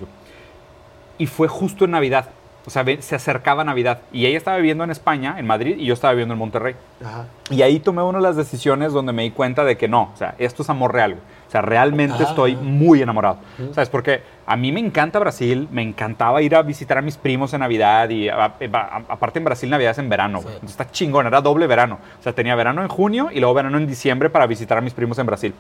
Y 1.19 1.27
fue 1.27 1.49
justo 1.49 1.85
en 1.85 1.91
Navidad, 1.93 2.27
o 2.67 2.71
sea, 2.71 2.85
se 3.01 3.15
acercaba 3.15 3.63
Navidad, 3.65 4.01
y 4.13 4.27
ella 4.27 4.39
estaba 4.39 4.57
viviendo 4.57 4.85
en 4.85 4.91
España, 4.91 5.37
en 5.39 5.47
Madrid, 5.47 5.77
y 5.79 5.85
yo 5.87 5.95
estaba 5.95 6.13
viviendo 6.13 6.33
en 6.35 6.39
Monterrey. 6.39 6.75
Ajá. 7.05 7.27
Y 7.51 7.63
ahí 7.63 7.79
tomé 7.81 8.03
una 8.03 8.19
de 8.19 8.23
las 8.25 8.37
decisiones 8.37 8.93
donde 8.93 9.13
me 9.13 9.23
di 9.23 9.31
cuenta 9.31 9.65
de 9.65 9.77
que 9.77 9.87
no, 9.89 10.11
o 10.15 10.17
sea, 10.17 10.35
esto 10.39 10.63
es 10.63 10.71
amor 10.71 10.93
real. 10.95 11.17
O 11.49 11.51
sea, 11.51 11.63
realmente 11.63 12.17
Ah. 12.21 12.27
estoy 12.29 12.55
muy 12.57 13.03
enamorado. 13.03 13.39
¿Sabes? 13.73 13.89
Porque 13.89 14.23
a 14.47 14.57
mí 14.57 14.71
me 14.71 14.79
encanta 14.79 15.19
Brasil, 15.19 15.67
me 15.73 15.83
encantaba 15.83 16.41
ir 16.43 16.55
a 16.55 16.63
visitar 16.63 16.97
a 16.99 17.03
mis 17.03 17.17
primos 17.17 17.53
en 17.55 17.61
Navidad 17.61 18.09
y 18.09 18.29
a- 18.29 18.45
a- 18.45 18.53
a- 18.73 19.03
aparte 19.09 19.41
en 19.41 19.45
Brasil 19.47 19.69
Navidad 19.69 19.91
es 19.91 19.99
en 19.99 20.09
verano. 20.09 20.39
Sí. 20.43 20.47
Entonces 20.47 20.71
está 20.71 20.89
chingón, 20.93 21.27
era 21.27 21.41
doble 21.41 21.67
verano. 21.67 21.99
O 22.21 22.23
sea, 22.23 22.33
tenía 22.33 22.55
verano 22.55 22.83
en 22.83 22.89
junio 22.89 23.31
y 23.33 23.41
luego 23.41 23.53
verano 23.55 23.79
en 23.79 23.87
diciembre 23.89 24.31
para 24.31 24.47
visitar 24.47 24.79
a 24.79 24.81
mis 24.81 24.95
primos 24.95 25.19
en 25.19 25.27
Brasil. 25.27 25.55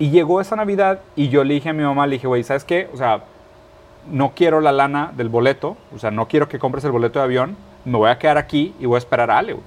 Y 0.00 0.08
llegó 0.08 0.40
esa 0.40 0.56
Navidad 0.56 1.00
y 1.14 1.28
yo 1.28 1.44
le 1.44 1.52
dije 1.52 1.68
a 1.68 1.72
mi 1.74 1.82
mamá, 1.82 2.06
le 2.06 2.14
dije, 2.14 2.26
güey, 2.26 2.42
¿sabes 2.42 2.64
qué? 2.64 2.88
O 2.94 2.96
sea, 2.96 3.22
no 4.10 4.32
quiero 4.34 4.62
la 4.62 4.72
lana 4.72 5.12
del 5.14 5.28
boleto, 5.28 5.76
o 5.94 5.98
sea, 5.98 6.10
no 6.10 6.26
quiero 6.26 6.48
que 6.48 6.58
compres 6.58 6.82
el 6.84 6.90
boleto 6.90 7.18
de 7.18 7.26
avión, 7.26 7.54
me 7.84 7.98
voy 7.98 8.08
a 8.08 8.18
quedar 8.18 8.38
aquí 8.38 8.74
y 8.80 8.86
voy 8.86 8.94
a 8.94 8.98
esperar 8.98 9.30
a 9.30 9.36
Ale, 9.36 9.52
güey. 9.52 9.64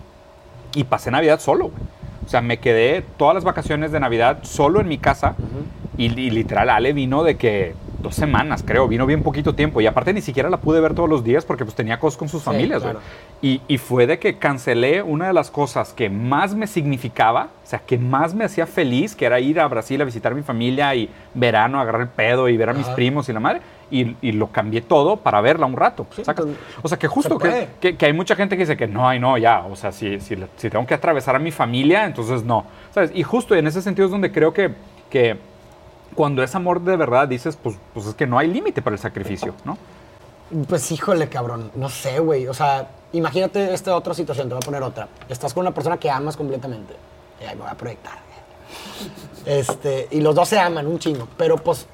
Y 0.73 0.85
pasé 0.85 1.11
Navidad 1.11 1.39
solo, 1.39 1.65
güey. 1.65 1.83
O 2.25 2.29
sea, 2.29 2.41
me 2.41 2.57
quedé 2.57 3.03
todas 3.17 3.35
las 3.35 3.43
vacaciones 3.43 3.91
de 3.91 3.99
Navidad 3.99 4.39
solo 4.41 4.81
en 4.81 4.87
mi 4.87 4.97
casa 4.97 5.35
y, 5.97 6.05
y 6.05 6.31
literal 6.31 6.71
Ale 6.71 6.93
vino 6.93 7.23
de 7.23 7.37
que 7.37 7.75
dos 8.03 8.13
semanas, 8.13 8.63
creo. 8.65 8.87
Vino 8.87 9.07
bien 9.07 9.23
poquito 9.23 9.55
tiempo. 9.55 9.81
Y 9.81 9.87
aparte 9.87 10.13
ni 10.13 10.21
siquiera 10.21 10.49
la 10.49 10.57
pude 10.57 10.79
ver 10.79 10.93
todos 10.93 11.09
los 11.09 11.23
días 11.23 11.43
porque 11.45 11.63
pues 11.65 11.75
tenía 11.75 11.99
cosas 11.99 12.17
con 12.17 12.29
sus 12.29 12.41
Sí, 12.41 12.45
familias, 12.45 12.83
claro. 12.83 12.99
Y, 13.41 13.61
y 13.67 13.79
fue 13.79 14.05
de 14.05 14.19
que 14.19 14.37
cancelé 14.37 15.01
una 15.01 15.27
de 15.27 15.33
las 15.33 15.49
cosas 15.49 15.93
que 15.93 16.09
más 16.09 16.53
me 16.53 16.67
significaba, 16.67 17.49
o 17.63 17.67
sea, 17.67 17.79
que 17.79 17.97
más 17.97 18.35
me 18.35 18.45
hacía 18.45 18.67
feliz, 18.67 19.15
que 19.15 19.25
era 19.25 19.39
ir 19.39 19.59
a 19.59 19.67
Brasil 19.67 19.99
a 20.01 20.05
visitar 20.05 20.31
a 20.33 20.35
mi 20.35 20.43
familia 20.43 20.93
y 20.93 21.09
verano, 21.33 21.79
agarrar 21.79 22.01
el 22.01 22.09
pedo 22.09 22.47
y 22.49 22.57
ver 22.57 22.69
a 22.69 22.73
mis 22.73 22.85
Ajá. 22.85 22.95
primos 22.95 23.27
y 23.29 23.33
la 23.33 23.39
madre. 23.39 23.61
Y, 23.91 24.15
y 24.21 24.31
lo 24.31 24.47
cambié 24.47 24.81
todo 24.81 25.17
para 25.17 25.39
verla 25.41 25.65
un 25.67 25.75
rato. 25.77 26.07
Sí, 26.15 26.23
o 26.81 26.87
sea, 26.87 26.97
que 26.97 27.07
justo 27.07 27.39
se 27.39 27.47
que, 27.47 27.67
que, 27.79 27.95
que 27.97 28.05
hay 28.07 28.13
mucha 28.13 28.35
gente 28.35 28.55
que 28.57 28.63
dice 28.63 28.75
que 28.75 28.87
no, 28.87 29.07
ay, 29.07 29.19
no, 29.19 29.37
ya. 29.37 29.65
O 29.65 29.75
sea, 29.75 29.91
si, 29.91 30.19
si, 30.19 30.35
si 30.55 30.69
tengo 30.69 30.85
que 30.87 30.95
atravesar 30.95 31.35
a 31.35 31.39
mi 31.39 31.51
familia, 31.51 32.05
entonces 32.05 32.43
no. 32.43 32.65
¿Sabes? 32.91 33.11
Y 33.13 33.21
justo 33.23 33.53
en 33.55 33.67
ese 33.67 33.81
sentido 33.83 34.05
es 34.07 34.11
donde 34.11 34.31
creo 34.31 34.51
que, 34.51 34.71
que 35.11 35.37
cuando 36.13 36.43
es 36.43 36.55
amor 36.55 36.81
de 36.81 36.95
verdad 36.95 37.27
dices, 37.27 37.57
pues, 37.61 37.77
pues 37.93 38.05
es 38.07 38.15
que 38.15 38.27
no 38.27 38.37
hay 38.37 38.47
límite 38.47 38.81
para 38.81 38.95
el 38.95 38.99
sacrificio, 38.99 39.53
¿no? 39.65 39.77
Pues 40.67 40.91
híjole, 40.91 41.29
cabrón. 41.29 41.71
No 41.75 41.89
sé, 41.89 42.19
güey. 42.19 42.47
O 42.47 42.53
sea, 42.53 42.89
imagínate 43.11 43.73
esta 43.73 43.95
otra 43.95 44.13
situación, 44.13 44.47
te 44.47 44.53
voy 44.53 44.61
a 44.63 44.65
poner 44.65 44.83
otra. 44.83 45.07
Estás 45.29 45.53
con 45.53 45.61
una 45.61 45.73
persona 45.73 45.97
que 45.97 46.09
amas 46.09 46.37
completamente. 46.37 46.93
Y 47.41 47.45
ahí 47.45 47.55
me 47.55 47.61
voy 47.61 47.71
a 47.71 47.75
proyectar. 47.75 48.19
Este, 49.45 50.07
y 50.11 50.21
los 50.21 50.35
dos 50.35 50.49
se 50.49 50.59
aman 50.59 50.87
un 50.87 50.99
chingo. 50.99 51.27
Pero 51.37 51.57
pues, 51.57 51.87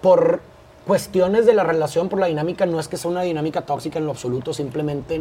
por 0.00 0.40
cuestiones 0.86 1.46
de 1.46 1.54
la 1.54 1.62
relación, 1.62 2.08
por 2.08 2.18
la 2.18 2.26
dinámica, 2.26 2.66
no 2.66 2.80
es 2.80 2.88
que 2.88 2.96
sea 2.96 3.10
una 3.10 3.22
dinámica 3.22 3.62
tóxica 3.62 3.98
en 3.98 4.06
lo 4.06 4.12
absoluto, 4.12 4.52
simplemente 4.54 5.20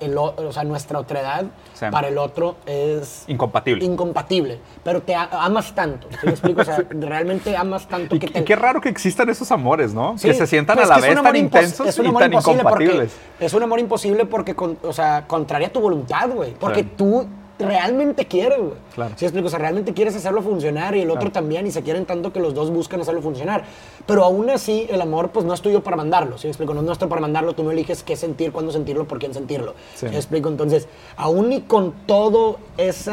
el, 0.00 0.16
o 0.18 0.52
sea, 0.52 0.64
nuestra 0.64 0.98
otredad 0.98 1.44
Sí. 1.74 1.86
para 1.90 2.08
el 2.08 2.18
otro 2.18 2.56
es 2.66 3.24
Incompatible. 3.28 3.84
incompatible. 3.84 4.58
Pero 4.84 5.00
te 5.02 5.14
a- 5.14 5.28
amas 5.32 5.74
tanto. 5.74 6.08
¿Sí 6.10 6.18
me 6.24 6.30
explico? 6.32 6.60
O 6.62 6.64
sea, 6.64 6.82
realmente 6.90 7.56
amas 7.56 7.86
tanto 7.88 8.16
Y, 8.16 8.18
que 8.18 8.26
y 8.26 8.30
te... 8.30 8.44
qué 8.44 8.56
raro 8.56 8.80
que 8.80 8.88
existan 8.88 9.28
esos 9.30 9.50
amores, 9.52 9.94
¿no? 9.94 10.16
que 10.20 10.34
se 10.34 10.46
sientan 10.46 10.76
pues 10.76 10.90
a 10.90 10.94
la 10.96 11.00
vez 11.06 11.22
tan 11.22 11.36
intensos 11.36 11.86
es 11.86 11.98
un 11.98 12.06
y 12.06 12.12
tan 12.14 12.32
imposible 12.32 12.62
porque- 12.62 12.84
incompatibles. 12.84 13.16
es 13.38 13.54
un 13.54 13.62
amor 13.62 13.78
imposible 13.80 14.26
porque, 14.26 14.54
con- 14.54 14.78
o 14.82 14.92
sea, 14.92 15.24
contraria 15.26 15.72
tu 15.72 15.80
voluntad, 15.80 16.28
güey. 16.30 16.54
Porque 16.54 16.82
tú 16.84 17.26
realmente 17.60 18.26
quieres, 18.26 18.58
güey. 18.58 18.72
Claro. 18.94 19.14
¿Sí 19.16 19.24
explico? 19.24 19.46
O 19.46 19.50
sea, 19.50 19.58
realmente 19.58 19.94
quieres 19.94 20.16
hacerlo 20.16 20.42
funcionar 20.42 20.96
y 20.96 21.00
el 21.00 21.10
otro 21.10 21.20
Claro. 21.20 21.32
también 21.32 21.66
y 21.66 21.70
se 21.70 21.82
quieren 21.82 22.06
tanto 22.06 22.32
que 22.32 22.40
los 22.40 22.54
dos 22.54 22.70
buscan 22.70 23.00
hacerlo 23.00 23.22
funcionar. 23.22 23.64
Pero 24.06 24.24
aún 24.24 24.50
así, 24.50 24.86
el 24.90 25.00
amor, 25.00 25.30
pues 25.30 25.46
no 25.46 25.54
es 25.54 25.60
tuyo 25.60 25.82
para 25.82 25.96
mandarlo. 25.96 26.38
¿Sí 26.38 26.48
explico? 26.48 26.74
No 26.74 26.80
es 26.80 26.86
nuestro 26.86 27.08
para 27.08 27.20
mandarlo. 27.20 27.54
Tú 27.54 27.62
no 27.62 27.70
eliges 27.70 28.02
qué 28.02 28.16
sentir, 28.16 28.52
cuándo 28.52 28.72
sentirlo, 28.72 29.06
por 29.06 29.18
quién 29.18 29.34
sentirlo. 29.34 29.74
Sí. 29.94 30.08
¿Sí 30.08 30.14
explico? 30.16 30.48
Entonces, 30.48 30.88
aún 31.16 31.52
y 31.52 31.60
con 31.62 31.92
todo 32.06 32.58
ese 32.76 33.12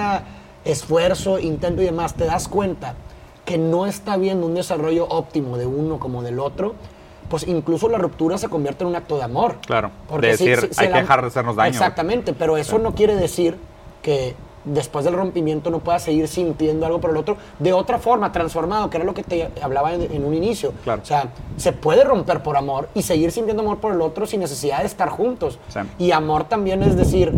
esfuerzo, 0.66 1.40
intento 1.40 1.82
y 1.82 1.86
demás, 1.86 2.16
te 2.16 2.26
das 2.26 2.48
cuenta 2.48 2.96
que 3.46 3.58
no 3.58 3.86
está 3.86 4.18
viendo 4.18 4.46
un 4.46 4.56
desarrollo 4.56 5.08
óptimo 5.08 5.58
de 5.58 5.66
uno 5.66 6.00
como 6.00 6.22
del 6.22 6.40
otro, 6.40 6.76
pues 7.30 7.48
incluso 7.48 7.88
la 7.90 7.98
ruptura 7.98 8.38
se 8.38 8.50
convierte 8.50 8.84
en 8.84 8.90
un 8.90 8.96
acto 8.96 9.18
de 9.18 9.24
amor. 9.24 9.56
Claro, 9.66 9.92
de 10.20 10.28
decir, 10.28 10.70
hay 10.78 10.88
que 10.90 11.00
dejar 11.00 11.22
de 11.22 11.28
hacernos 11.28 11.56
daño. 11.56 11.70
Exactamente, 11.70 12.34
pero 12.34 12.58
eso 12.58 12.80
no 12.80 12.94
quiere 12.96 13.16
decir 13.16 13.58
que 14.08 14.36
después 14.64 15.04
del 15.04 15.16
rompimiento 15.16 15.70
no 15.70 15.80
puedas 15.80 16.02
seguir 16.04 16.30
sintiendo 16.30 16.86
algo 16.86 17.02
por 17.02 17.10
el 17.12 17.18
otro 17.18 17.36
de 17.60 17.74
otra 17.74 18.00
forma, 18.00 18.32
transformado, 18.32 18.90
que 18.90 18.96
era 18.96 19.06
lo 19.06 19.14
que 19.14 19.22
te 19.24 19.50
hablaba 19.62 19.94
en, 19.94 20.02
en 20.04 20.24
un 20.24 20.34
inicio. 20.34 20.72
Claro. 20.86 21.02
O 21.02 21.06
sea, 21.06 21.28
se 21.58 21.74
puede 21.74 22.06
romper 22.06 22.42
por 22.42 22.56
amor 22.56 22.88
y 22.94 23.02
seguir 23.02 23.34
sintiendo 23.34 23.64
amor 23.64 23.80
por 23.80 23.94
el 23.94 24.00
otro 24.02 24.26
sin 24.26 24.40
necesidad 24.40 24.80
de 24.80 24.86
estar 24.86 25.10
juntos. 25.10 25.60
Sí. 25.68 25.80
Y 26.00 26.12
amor 26.12 26.46
también 26.46 26.84
es 26.84 26.96
decir, 26.96 27.34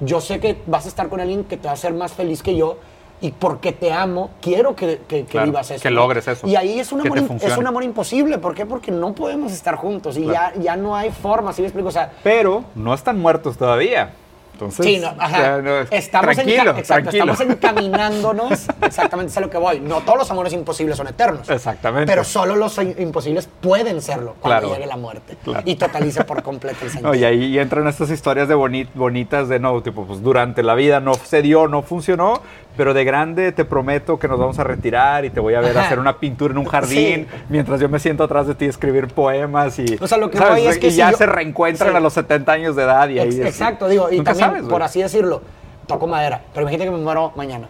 yo 0.00 0.20
sé 0.20 0.40
que 0.40 0.60
vas 0.66 0.86
a 0.86 0.88
estar 0.88 1.08
con 1.08 1.20
alguien 1.20 1.44
que 1.44 1.56
te 1.56 1.64
va 1.66 1.70
a 1.70 1.74
hacer 1.74 1.94
más 1.94 2.12
feliz 2.14 2.42
que 2.42 2.56
yo 2.56 2.78
y 3.20 3.30
porque 3.30 3.70
te 3.72 3.92
amo, 3.92 4.30
quiero 4.40 4.74
que, 4.74 4.98
que, 5.08 5.20
que 5.20 5.24
Claro, 5.24 5.46
vivas 5.46 5.70
eso. 5.70 5.82
que 5.82 5.90
logres 5.90 6.26
eso, 6.26 6.48
Y 6.48 6.56
ahí 6.56 6.80
es 6.80 6.90
un, 6.90 7.00
amor, 7.00 7.18
es 7.40 7.56
un 7.56 7.66
amor 7.66 7.84
imposible. 7.84 8.38
¿Por 8.38 8.54
qué? 8.56 8.66
Porque 8.66 8.90
no 8.90 9.12
podemos 9.14 9.52
estar 9.52 9.76
juntos 9.76 10.16
y 10.16 10.22
Claro. 10.24 10.54
ya, 10.56 10.62
ya 10.62 10.76
no 10.76 10.96
hay 10.96 11.10
forma, 11.10 11.52
¿sí 11.52 11.62
me 11.62 11.68
explico? 11.68 11.88
O 11.88 11.92
sea, 11.92 12.10
Pero 12.24 12.64
no 12.74 12.92
están 12.92 13.18
muertos 13.20 13.56
todavía. 13.56 14.12
Entonces, 14.58 14.84
Sí, 14.86 14.98
no, 14.98 15.06
ajá. 15.18 15.26
o 15.26 15.30
sea, 15.30 15.58
no, 15.62 15.70
estamos, 15.88 16.34
tranquilo, 16.34 16.72
enca- 16.74 16.78
exacto, 16.80 17.10
estamos 17.10 17.40
encaminándonos, 17.40 18.66
exactamente 18.82 19.30
es 19.30 19.36
a 19.36 19.40
lo 19.40 19.50
que 19.50 19.58
voy. 19.58 19.78
No 19.78 20.00
todos 20.00 20.18
los 20.18 20.30
amores 20.32 20.52
imposibles 20.52 20.96
son 20.96 21.06
eternos. 21.06 21.48
Exactamente. 21.48 22.10
Pero 22.10 22.24
solo 22.24 22.56
los 22.56 22.76
imposibles 22.78 23.48
pueden 23.60 24.02
serlo 24.02 24.34
cuando 24.40 24.60
Claro. 24.62 24.74
llegue 24.74 24.86
la 24.88 24.96
muerte. 24.96 25.36
Claro. 25.44 25.62
Y 25.64 25.76
totalice 25.76 26.24
por 26.24 26.42
completo 26.42 26.78
el 26.82 26.90
sentido. 26.90 26.98
No, 27.08 27.14
y 27.14 27.24
ahí 27.24 27.58
entran 27.58 27.86
estas 27.86 28.10
historias 28.10 28.48
de 28.48 28.56
boni- 28.56 28.88
bonitas 28.94 29.48
de 29.48 29.60
no, 29.60 29.80
tipo, 29.82 30.04
pues 30.04 30.22
durante 30.22 30.62
la 30.64 30.74
vida 30.74 30.98
no 31.00 31.14
se 31.14 31.40
dio, 31.40 31.68
no 31.68 31.82
funcionó, 31.82 32.42
pero 32.76 32.92
de 32.94 33.02
grande 33.04 33.50
te 33.52 33.64
prometo 33.64 34.18
que 34.18 34.28
nos 34.28 34.38
vamos 34.38 34.58
a 34.58 34.64
retirar 34.64 35.24
y 35.24 35.30
te 35.30 35.40
voy 35.40 35.54
a 35.54 35.60
ver 35.60 35.76
Ajá. 35.78 35.86
hacer 35.86 35.98
una 35.98 36.18
pintura 36.18 36.52
en 36.52 36.58
un 36.58 36.64
jardín 36.66 37.26
Sí. 37.30 37.36
mientras 37.48 37.80
yo 37.80 37.88
me 37.88 37.98
siento 37.98 38.24
atrás 38.24 38.46
de 38.46 38.54
ti 38.54 38.66
a 38.66 38.68
escribir 38.68 39.08
poemas 39.08 39.78
y, 39.78 39.96
O 40.00 40.06
sea, 40.06 40.18
lo 40.18 40.30
que 40.30 40.38
¿sabes? 40.38 40.62
voy 40.62 40.66
es 40.68 40.78
que 40.78 40.88
y 40.88 40.90
si 40.90 40.96
ya 40.98 41.10
yo- 41.12 41.16
se 41.16 41.26
reencuentran 41.26 41.90
Sí. 41.90 41.96
a 41.96 42.00
los 42.00 42.12
70 42.12 42.52
años 42.52 42.76
de 42.76 42.82
edad 42.82 43.08
y 43.08 43.18
ahí 43.18 43.28
Ex- 43.28 43.38
es- 43.38 43.46
Exacto, 43.46 43.88
digo, 43.88 44.08
y 44.12 44.20
también, 44.22 44.47
sabes, 44.48 44.68
por 44.68 44.82
así 44.82 45.02
decirlo, 45.02 45.42
toco 45.86 46.06
madera, 46.06 46.42
pero 46.52 46.62
imagínate 46.62 46.90
que 46.90 46.96
me 46.96 47.02
muero 47.02 47.32
mañana. 47.36 47.68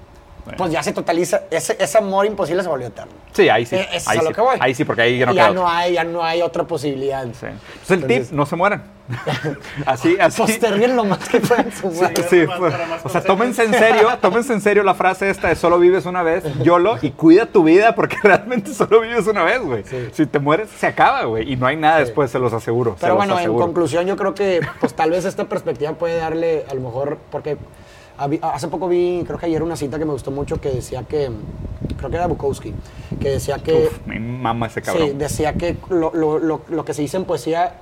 Pues 0.56 0.72
ya 0.72 0.82
se 0.82 0.92
totaliza, 0.92 1.42
ese, 1.50 1.76
ese 1.78 1.98
amor 1.98 2.26
imposible 2.26 2.62
se 2.62 2.68
volvió 2.68 2.86
eterno. 2.88 3.12
Sí, 3.32 3.48
ahí 3.48 3.66
sí. 3.66 3.76
Eh, 3.76 3.88
eso 3.92 3.96
es 3.96 4.08
ahí, 4.08 4.18
a 4.18 4.22
lo 4.22 4.28
sí. 4.28 4.34
que 4.34 4.40
voy. 4.40 4.56
ahí 4.60 4.74
sí, 4.74 4.84
porque 4.84 5.02
ahí 5.02 5.18
ya 5.18 5.26
no 5.26 5.32
ya 5.32 5.50
no 5.50 5.68
hay, 5.68 5.92
ya 5.94 6.04
no 6.04 6.24
hay 6.24 6.42
otra 6.42 6.64
posibilidad. 6.64 7.24
Sí. 7.24 7.30
Pues 7.40 7.90
el 7.90 8.02
Entonces- 8.02 8.28
tip, 8.28 8.36
no 8.36 8.46
se 8.46 8.56
mueran. 8.56 8.98
así, 9.86 10.16
así. 10.20 10.38
Posterguen 10.38 10.96
lo 10.96 11.04
más 11.04 11.26
que 11.28 11.40
puedan 11.40 11.72
su 11.72 11.90
Sí, 11.90 12.04
sí, 12.28 12.46
más 12.46 13.04
o 13.04 13.08
sea, 13.08 13.22
tómense 13.22 13.64
en 13.64 13.72
serio, 13.72 14.08
tómense 14.20 14.52
en 14.52 14.60
serio 14.60 14.82
la 14.82 14.94
frase 14.94 15.30
esta 15.30 15.48
de 15.48 15.56
solo 15.56 15.78
vives 15.78 16.04
una 16.06 16.22
vez, 16.22 16.44
YOLO, 16.62 16.98
y 17.00 17.10
cuida 17.12 17.46
tu 17.46 17.64
vida 17.64 17.94
porque 17.94 18.16
realmente 18.22 18.74
solo 18.74 19.00
vives 19.00 19.26
una 19.26 19.44
vez, 19.44 19.62
güey. 19.62 19.84
Sí. 19.84 20.08
Si 20.12 20.26
te 20.26 20.38
mueres, 20.38 20.68
se 20.78 20.86
acaba, 20.86 21.24
güey, 21.24 21.50
y 21.50 21.56
no 21.56 21.66
hay 21.66 21.76
nada 21.76 22.00
después, 22.00 22.30
se 22.30 22.38
los 22.38 22.52
aseguro. 22.52 22.94
se 22.94 23.00
Pero 23.00 23.16
bueno, 23.16 23.38
en 23.38 23.54
conclusión, 23.54 24.06
yo 24.06 24.16
creo 24.16 24.34
que 24.34 24.60
pues 24.80 24.94
tal 24.94 25.10
vez 25.10 25.24
esta 25.24 25.44
perspectiva 25.46 25.92
puede 25.92 26.16
darle, 26.16 26.64
a 26.70 26.74
lo 26.74 26.80
mejor, 26.82 27.18
porque 27.30 27.56
hace 28.42 28.68
poco 28.68 28.88
vi, 28.88 29.22
creo 29.26 29.38
que 29.38 29.46
ayer 29.46 29.62
una 29.62 29.76
cita 29.76 29.98
que 29.98 30.04
me 30.04 30.12
gustó 30.12 30.30
mucho 30.30 30.60
que 30.60 30.70
decía 30.70 31.02
que, 31.04 31.30
creo 31.96 32.10
que 32.10 32.16
era 32.16 32.26
Bukowski, 32.26 32.74
que 33.20 33.30
decía 33.30 33.58
que, 33.58 33.86
Uf, 33.86 34.06
me 34.06 34.18
mama 34.18 34.66
ese 34.66 34.82
cabrón. 34.82 35.08
sí, 35.08 35.14
decía 35.16 35.54
que 35.54 35.76
lo, 35.88 36.12
lo- 36.14 36.38
lo- 36.38 36.62
lo 36.68 36.84
que 36.84 36.94
se 36.94 37.02
dice 37.02 37.16
en 37.16 37.24
poesía 37.24 37.74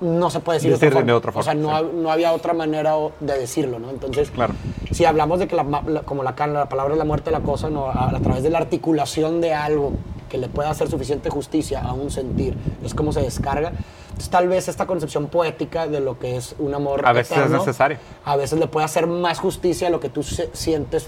no 0.00 0.30
se 0.30 0.38
puede 0.40 0.58
decir, 0.58 0.70
Decir 0.70 0.94
de, 1.04 1.12
otra 1.12 1.32
forma. 1.32 1.40
O 1.40 1.44
sea, 1.44 1.54
no, 1.54 1.70
sí. 1.70 1.74
ha- 1.74 1.82
no 2.00 2.10
había 2.12 2.32
otra 2.32 2.52
manera 2.52 2.94
de 3.18 3.38
decirlo, 3.38 3.78
¿no? 3.80 3.90
Entonces, 3.90 4.30
Claro. 4.30 4.54
si 4.92 5.04
hablamos 5.04 5.40
de 5.40 5.48
que 5.48 5.56
la, 5.56 5.64
la- 5.86 6.02
como 6.02 6.22
la, 6.22 6.34
la 6.46 6.68
palabra 6.68 6.92
es 6.94 6.98
la 6.98 7.04
muerte 7.04 7.30
de 7.30 7.36
la 7.38 7.42
cosa, 7.42 7.68
no, 7.68 7.86
a, 7.86 8.10
a 8.10 8.20
través 8.20 8.42
de 8.44 8.50
la 8.50 8.58
articulación 8.58 9.40
de 9.40 9.54
algo 9.54 9.92
que 10.28 10.38
le 10.38 10.48
pueda 10.48 10.70
hacer 10.70 10.88
suficiente 10.88 11.30
justicia 11.30 11.80
a 11.82 11.92
un 11.92 12.10
sentir, 12.10 12.56
es 12.84 12.94
como 12.94 13.12
se 13.12 13.20
descarga. 13.22 13.72
Entonces, 14.08 14.30
tal 14.30 14.48
vez 14.48 14.68
esta 14.68 14.86
concepción 14.86 15.26
poética 15.28 15.86
de 15.86 16.00
lo 16.00 16.18
que 16.18 16.36
es 16.36 16.54
un 16.58 16.74
amor 16.74 17.06
A 17.06 17.12
veces 17.12 17.38
es 17.38 17.50
necesario. 17.50 17.98
A 18.24 18.36
veces 18.36 18.58
le 18.58 18.66
puede 18.66 18.84
hacer 18.84 19.06
más 19.06 19.38
justicia 19.38 19.88
a 19.88 19.90
lo 19.90 20.00
que 20.00 20.08
tú 20.08 20.22
sientes 20.22 21.06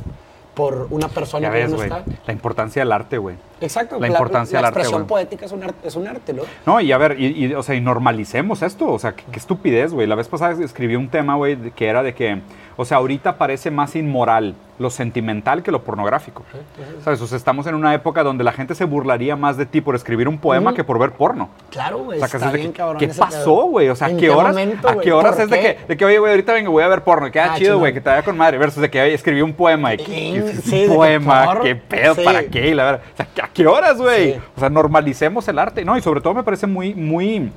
por 0.54 0.88
una 0.90 1.08
persona 1.08 1.48
Ya 1.48 1.52
que 1.52 1.58
ves, 1.60 1.70
no 1.70 1.76
güey, 1.76 1.88
está. 1.88 2.04
la 2.26 2.32
importancia 2.32 2.82
del 2.82 2.92
arte, 2.92 3.18
güey. 3.18 3.36
Exacto. 3.60 3.98
La 4.00 4.08
importancia 4.08 4.54
la, 4.54 4.58
del 4.60 4.66
arte, 4.66 4.78
expresión 4.80 5.02
güey. 5.02 5.08
poética 5.08 5.46
es 5.46 5.52
un, 5.52 5.62
arte, 5.62 5.88
es 5.88 5.96
un 5.96 6.06
arte, 6.08 6.32
¿no? 6.32 6.42
No, 6.66 6.80
y 6.80 6.92
a 6.92 6.98
ver, 6.98 7.20
y, 7.20 7.46
y, 7.46 7.54
o 7.54 7.62
sea, 7.62 7.74
y 7.74 7.80
normalicemos 7.80 8.62
esto, 8.62 8.88
o 8.90 8.98
sea, 8.98 9.12
qué, 9.14 9.24
qué 9.30 9.38
estupidez, 9.38 9.92
güey. 9.92 10.06
La 10.06 10.14
vez 10.14 10.28
pasada 10.28 10.62
escribí 10.64 10.96
un 10.96 11.08
tema, 11.08 11.34
güey, 11.36 11.56
de- 11.56 11.70
que 11.70 11.86
era 11.88 12.02
de 12.02 12.14
que, 12.14 12.40
o 12.76 12.84
sea, 12.84 12.98
ahorita 12.98 13.36
parece 13.38 13.70
más 13.70 13.94
inmoral 13.96 14.54
lo 14.78 14.88
sentimental 14.88 15.62
que 15.62 15.70
lo 15.70 15.82
pornográfico. 15.82 16.42
¿Sabes? 17.04 17.20
O 17.20 17.26
sea, 17.26 17.36
estamos 17.36 17.66
en 17.66 17.74
una 17.74 17.92
época 17.92 18.22
donde 18.22 18.44
la 18.44 18.52
gente 18.52 18.74
se 18.74 18.86
burlaría 18.86 19.36
más 19.36 19.58
de 19.58 19.66
ti 19.66 19.82
por 19.82 19.94
escribir 19.94 20.26
un 20.26 20.38
poema 20.38 20.72
que 20.72 20.84
por 20.84 20.98
ver 20.98 21.10
porno. 21.12 21.50
Claro, 21.70 21.98
güey. 21.98 22.16
O 22.18 22.26
sea, 22.26 22.38
está 22.38 22.46
es 22.46 22.52
de 22.52 22.58
bien 22.58 22.72
que, 22.72 22.78
cabrón 22.78 22.98
¿Qué 22.98 23.08
pasó, 23.08 23.64
güey? 23.66 23.90
O 23.90 23.94
sea, 23.94 24.08
¿En 24.08 24.16
¿qué 24.16 24.30
horas, 24.30 24.52
momento, 24.54 24.88
¿a 24.88 24.98
qué 24.98 25.12
horas 25.12 25.34
¿Por 25.34 25.44
es 25.44 25.50
de 25.50 25.60
qué? 25.60 25.76
que, 25.76 25.86
de 25.86 25.96
que, 25.98 26.04
oye, 26.06 26.18
güey, 26.18 26.30
ahorita 26.32 26.54
vengo, 26.54 26.70
voy 26.72 26.82
a 26.82 26.88
ver 26.88 27.04
porno? 27.04 27.30
Queda 27.30 27.52
Ah, 27.52 27.58
chido, 27.58 27.78
güey, 27.78 27.92
que 27.92 28.00
te 28.00 28.08
vaya 28.08 28.22
con 28.22 28.38
madre. 28.38 28.56
Versus 28.56 28.80
de 28.80 28.88
que 28.90 29.02
oye, 29.02 29.12
escribí 29.12 29.42
un 29.42 29.52
poema. 29.52 29.92
y 29.92 29.98
¿Qué, 29.98 30.04
Sí, 30.04 30.32
qué- 30.32 30.52
sí, 30.62 30.70
qué 30.70 30.76
de 30.78 30.88
que 30.88 30.94
poema? 30.94 31.58
¿Qué 31.62 31.76
pedo? 31.76 32.14
¿Para 32.24 32.42
qué? 32.44 32.68
Y 32.68 32.74
la 32.74 32.84
verdad, 32.84 33.02
o 33.12 33.16
sea, 33.18 33.28
¿a 33.44 33.48
qué 33.54 33.66
horas, 33.66 33.96
güey? 33.98 34.34
Sí. 34.34 34.40
O 34.56 34.60
sea, 34.60 34.70
normalicemos 34.70 35.46
el 35.48 35.58
arte. 35.58 35.84
No, 35.84 35.96
y 35.96 36.02
sobre 36.02 36.20
todo 36.20 36.34
me 36.34 36.42
parece 36.42 36.66
muy, 36.66 36.94
muy, 36.94 37.50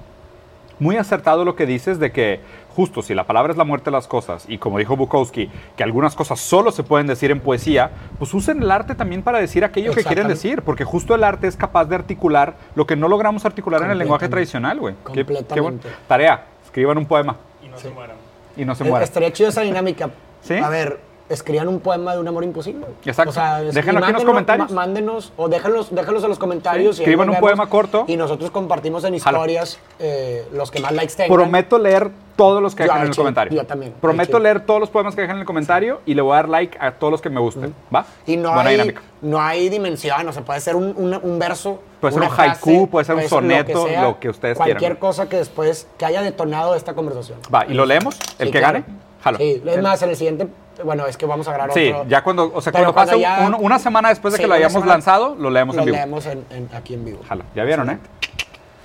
muy 0.80 0.98
acertado 0.98 1.46
lo 1.46 1.56
que 1.56 1.66
dices 1.66 2.00
de 2.00 2.12
que 2.12 2.40
justo 2.76 3.04
si 3.04 3.14
la 3.14 3.26
palabra 3.26 3.52
es 3.52 3.58
la 3.58 3.64
muerte 3.64 3.86
de 3.86 3.92
las 3.92 4.08
cosas 4.08 4.46
y 4.48 4.58
como 4.58 4.80
dijo 4.80 4.96
Bukowski, 4.98 5.50
que 5.78 5.84
algunas 5.84 6.16
cosas 6.16 6.40
solo 6.40 6.72
se 6.72 6.82
pueden 6.82 7.06
decir 7.06 7.30
en 7.30 7.40
poesía, 7.40 7.92
pues 8.18 8.34
usen 8.34 8.64
el 8.64 8.72
arte 8.72 8.96
también 8.96 9.22
para 9.22 9.38
decir 9.40 9.64
aquello 9.64 9.94
que 9.94 10.04
quieren 10.04 10.28
decir, 10.28 10.64
porque 10.64 10.84
justo 10.84 11.14
el 11.14 11.24
arte 11.24 11.46
es 11.48 11.56
capaz 11.56 11.86
de 11.86 11.96
articular 11.96 12.56
lo 12.74 12.88
que 12.88 12.96
no 12.96 13.08
logramos 13.08 13.46
articular 13.46 13.84
en 13.84 13.92
el 13.92 14.00
lenguaje 14.00 14.26
Completamente. 14.26 14.36
tradicional, 14.36 14.80
güey. 14.80 14.96
Qué- 14.96 15.14
qué 15.14 15.26
Completamente. 15.26 15.62
bueno. 15.88 15.98
Tarea, 16.08 16.46
escriban 16.66 16.98
un 16.98 17.06
poema 17.06 17.38
Y 17.64 17.70
no 17.70 17.78
se 17.78 17.90
mueran. 17.92 18.16
y 18.58 18.66
no 18.66 18.74
se 18.74 18.84
mueran. 18.84 19.04
Estaría 19.04 19.32
chido 19.32 19.50
esa 19.50 19.62
dinámica. 19.62 20.10
¿Sí? 20.42 20.56
A 20.56 20.70
ver, 20.70 21.00
escriban 21.30 21.68
un 21.68 21.80
poema 21.80 22.14
de 22.14 22.20
un 22.20 22.28
amor 22.28 22.44
imposible. 22.44 22.86
Exacto. 23.06 23.30
O 23.32 23.34
sea, 23.34 23.62
es- 23.64 23.74
Déjenlo 23.74 24.00
y 24.00 24.04
aquí 24.04 24.10
en 24.12 24.16
los 24.16 24.24
comentarios. 24.26 24.72
Mándenos, 24.72 25.34
o 25.38 25.48
déjenlos, 25.48 25.94
déjenlos 25.94 26.24
en 26.24 26.30
los 26.30 26.38
comentarios. 26.40 26.98
Sí, 26.98 27.04
escriban 27.04 27.30
un 27.30 27.38
poema 27.38 27.68
corto. 27.70 28.06
Y 28.08 28.18
nosotros 28.18 28.52
compartimos 28.52 29.04
en 29.06 29.16
historias 29.16 29.80
eh, 30.00 30.46
los 30.54 30.70
que 30.72 30.80
más 30.82 30.92
likes 30.92 31.14
tengan. 31.16 31.34
Prometo 31.36 31.80
leer 31.80 32.12
todos 32.36 32.62
los 32.62 32.74
que 32.76 32.84
dejan 32.84 33.02
en 33.04 33.08
el 33.10 33.16
comentario. 33.16 33.54
yo 33.62 33.66
también, 33.66 33.94
Prometo 34.02 34.40
leer 34.40 34.62
todos 34.66 34.80
los 34.80 34.90
poemas 34.90 35.14
que 35.16 35.22
dejan 35.22 35.38
en 35.38 35.42
el 35.42 35.46
comentario 35.46 36.02
y 36.06 36.14
le 36.16 36.22
voy 36.22 36.34
a 36.34 36.36
dar 36.38 36.50
like 36.50 36.78
a 36.82 36.92
todos 36.94 37.12
los 37.12 37.22
que 37.22 37.30
me 37.30 37.40
gusten. 37.40 37.74
¿Va? 37.94 38.06
Y 38.26 38.38
no 38.38 38.52
Buena 38.54 38.70
hay, 38.70 38.76
dinámica. 38.76 39.02
no 39.22 39.40
hay 39.42 39.70
dimensión, 39.70 40.28
o 40.28 40.34
sea, 40.34 40.44
puede 40.44 40.60
ser 40.60 40.76
un, 40.76 40.94
un- 40.98 41.20
un 41.22 41.40
verso. 41.40 41.80
Puede 42.02 42.14
ser 42.16 42.24
un 42.24 42.28
haiku, 42.30 42.70
frase, 42.70 42.88
puede 42.88 43.06
ser 43.06 43.16
un 43.16 43.28
soneto, 43.30 43.88
lo 44.02 44.20
que 44.20 44.30
ustedes 44.30 44.58
Cualquier 44.58 44.78
quieran. 44.78 44.98
cosa 44.98 45.30
que 45.30 45.38
después, 45.38 45.88
que 45.98 46.06
haya 46.06 46.22
detonado 46.22 46.76
esta 46.76 46.94
conversación. 46.96 47.38
Va, 47.54 47.66
¿y 47.68 47.74
lo 47.74 47.86
leemos? 47.86 48.20
¿El 48.40 48.48
Sí, 48.48 48.52
que 48.52 48.60
claro. 48.60 48.80
gane? 48.82 48.86
Jalo. 49.24 49.38
Sí, 49.38 49.64
es 49.66 49.82
más, 49.82 50.02
en 50.02 50.10
el 50.10 50.16
siguiente, 50.18 50.48
bueno, 50.84 51.06
es 51.06 51.18
que 51.18 51.26
vamos 51.26 51.48
a 51.48 51.54
grabar 51.54 51.74
Sí, 51.74 51.90
otro. 51.92 52.06
ya 52.10 52.24
cuando, 52.24 52.52
o 52.54 52.62
sea, 52.62 52.72
cuando 52.72 52.94
pase 52.94 53.12
cuando 53.16 53.22
ya- 53.22 53.48
un- 53.58 53.66
una 53.66 53.80
semana 53.80 54.10
después 54.10 54.34
de 54.34 54.38
Sí, 54.38 54.44
que 54.44 54.48
lo 54.48 54.54
hayamos 54.56 54.74
semana- 54.74 54.94
lanzado, 54.94 55.36
lo 55.36 55.50
leemos 55.50 55.76
Lo 55.76 55.82
en 55.82 55.86
vivo. 55.86 55.98
leemos 55.98 56.26
en- 56.26 56.46
en- 56.50 56.70
aquí 56.76 56.94
en 56.94 57.06
vivo. 57.06 57.20
Jalo. 57.28 57.44
Ya 57.56 57.64
vieron, 57.64 57.90
¿eh? 57.90 58.00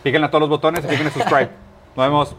Píquenle 0.02 0.26
a 0.26 0.30
todos 0.30 0.40
los 0.40 0.50
botones 0.50 0.84
y 0.84 0.88
píquenle 0.88 1.10
subscribe. 1.10 1.48
Nos 1.96 2.06
vemos. 2.06 2.36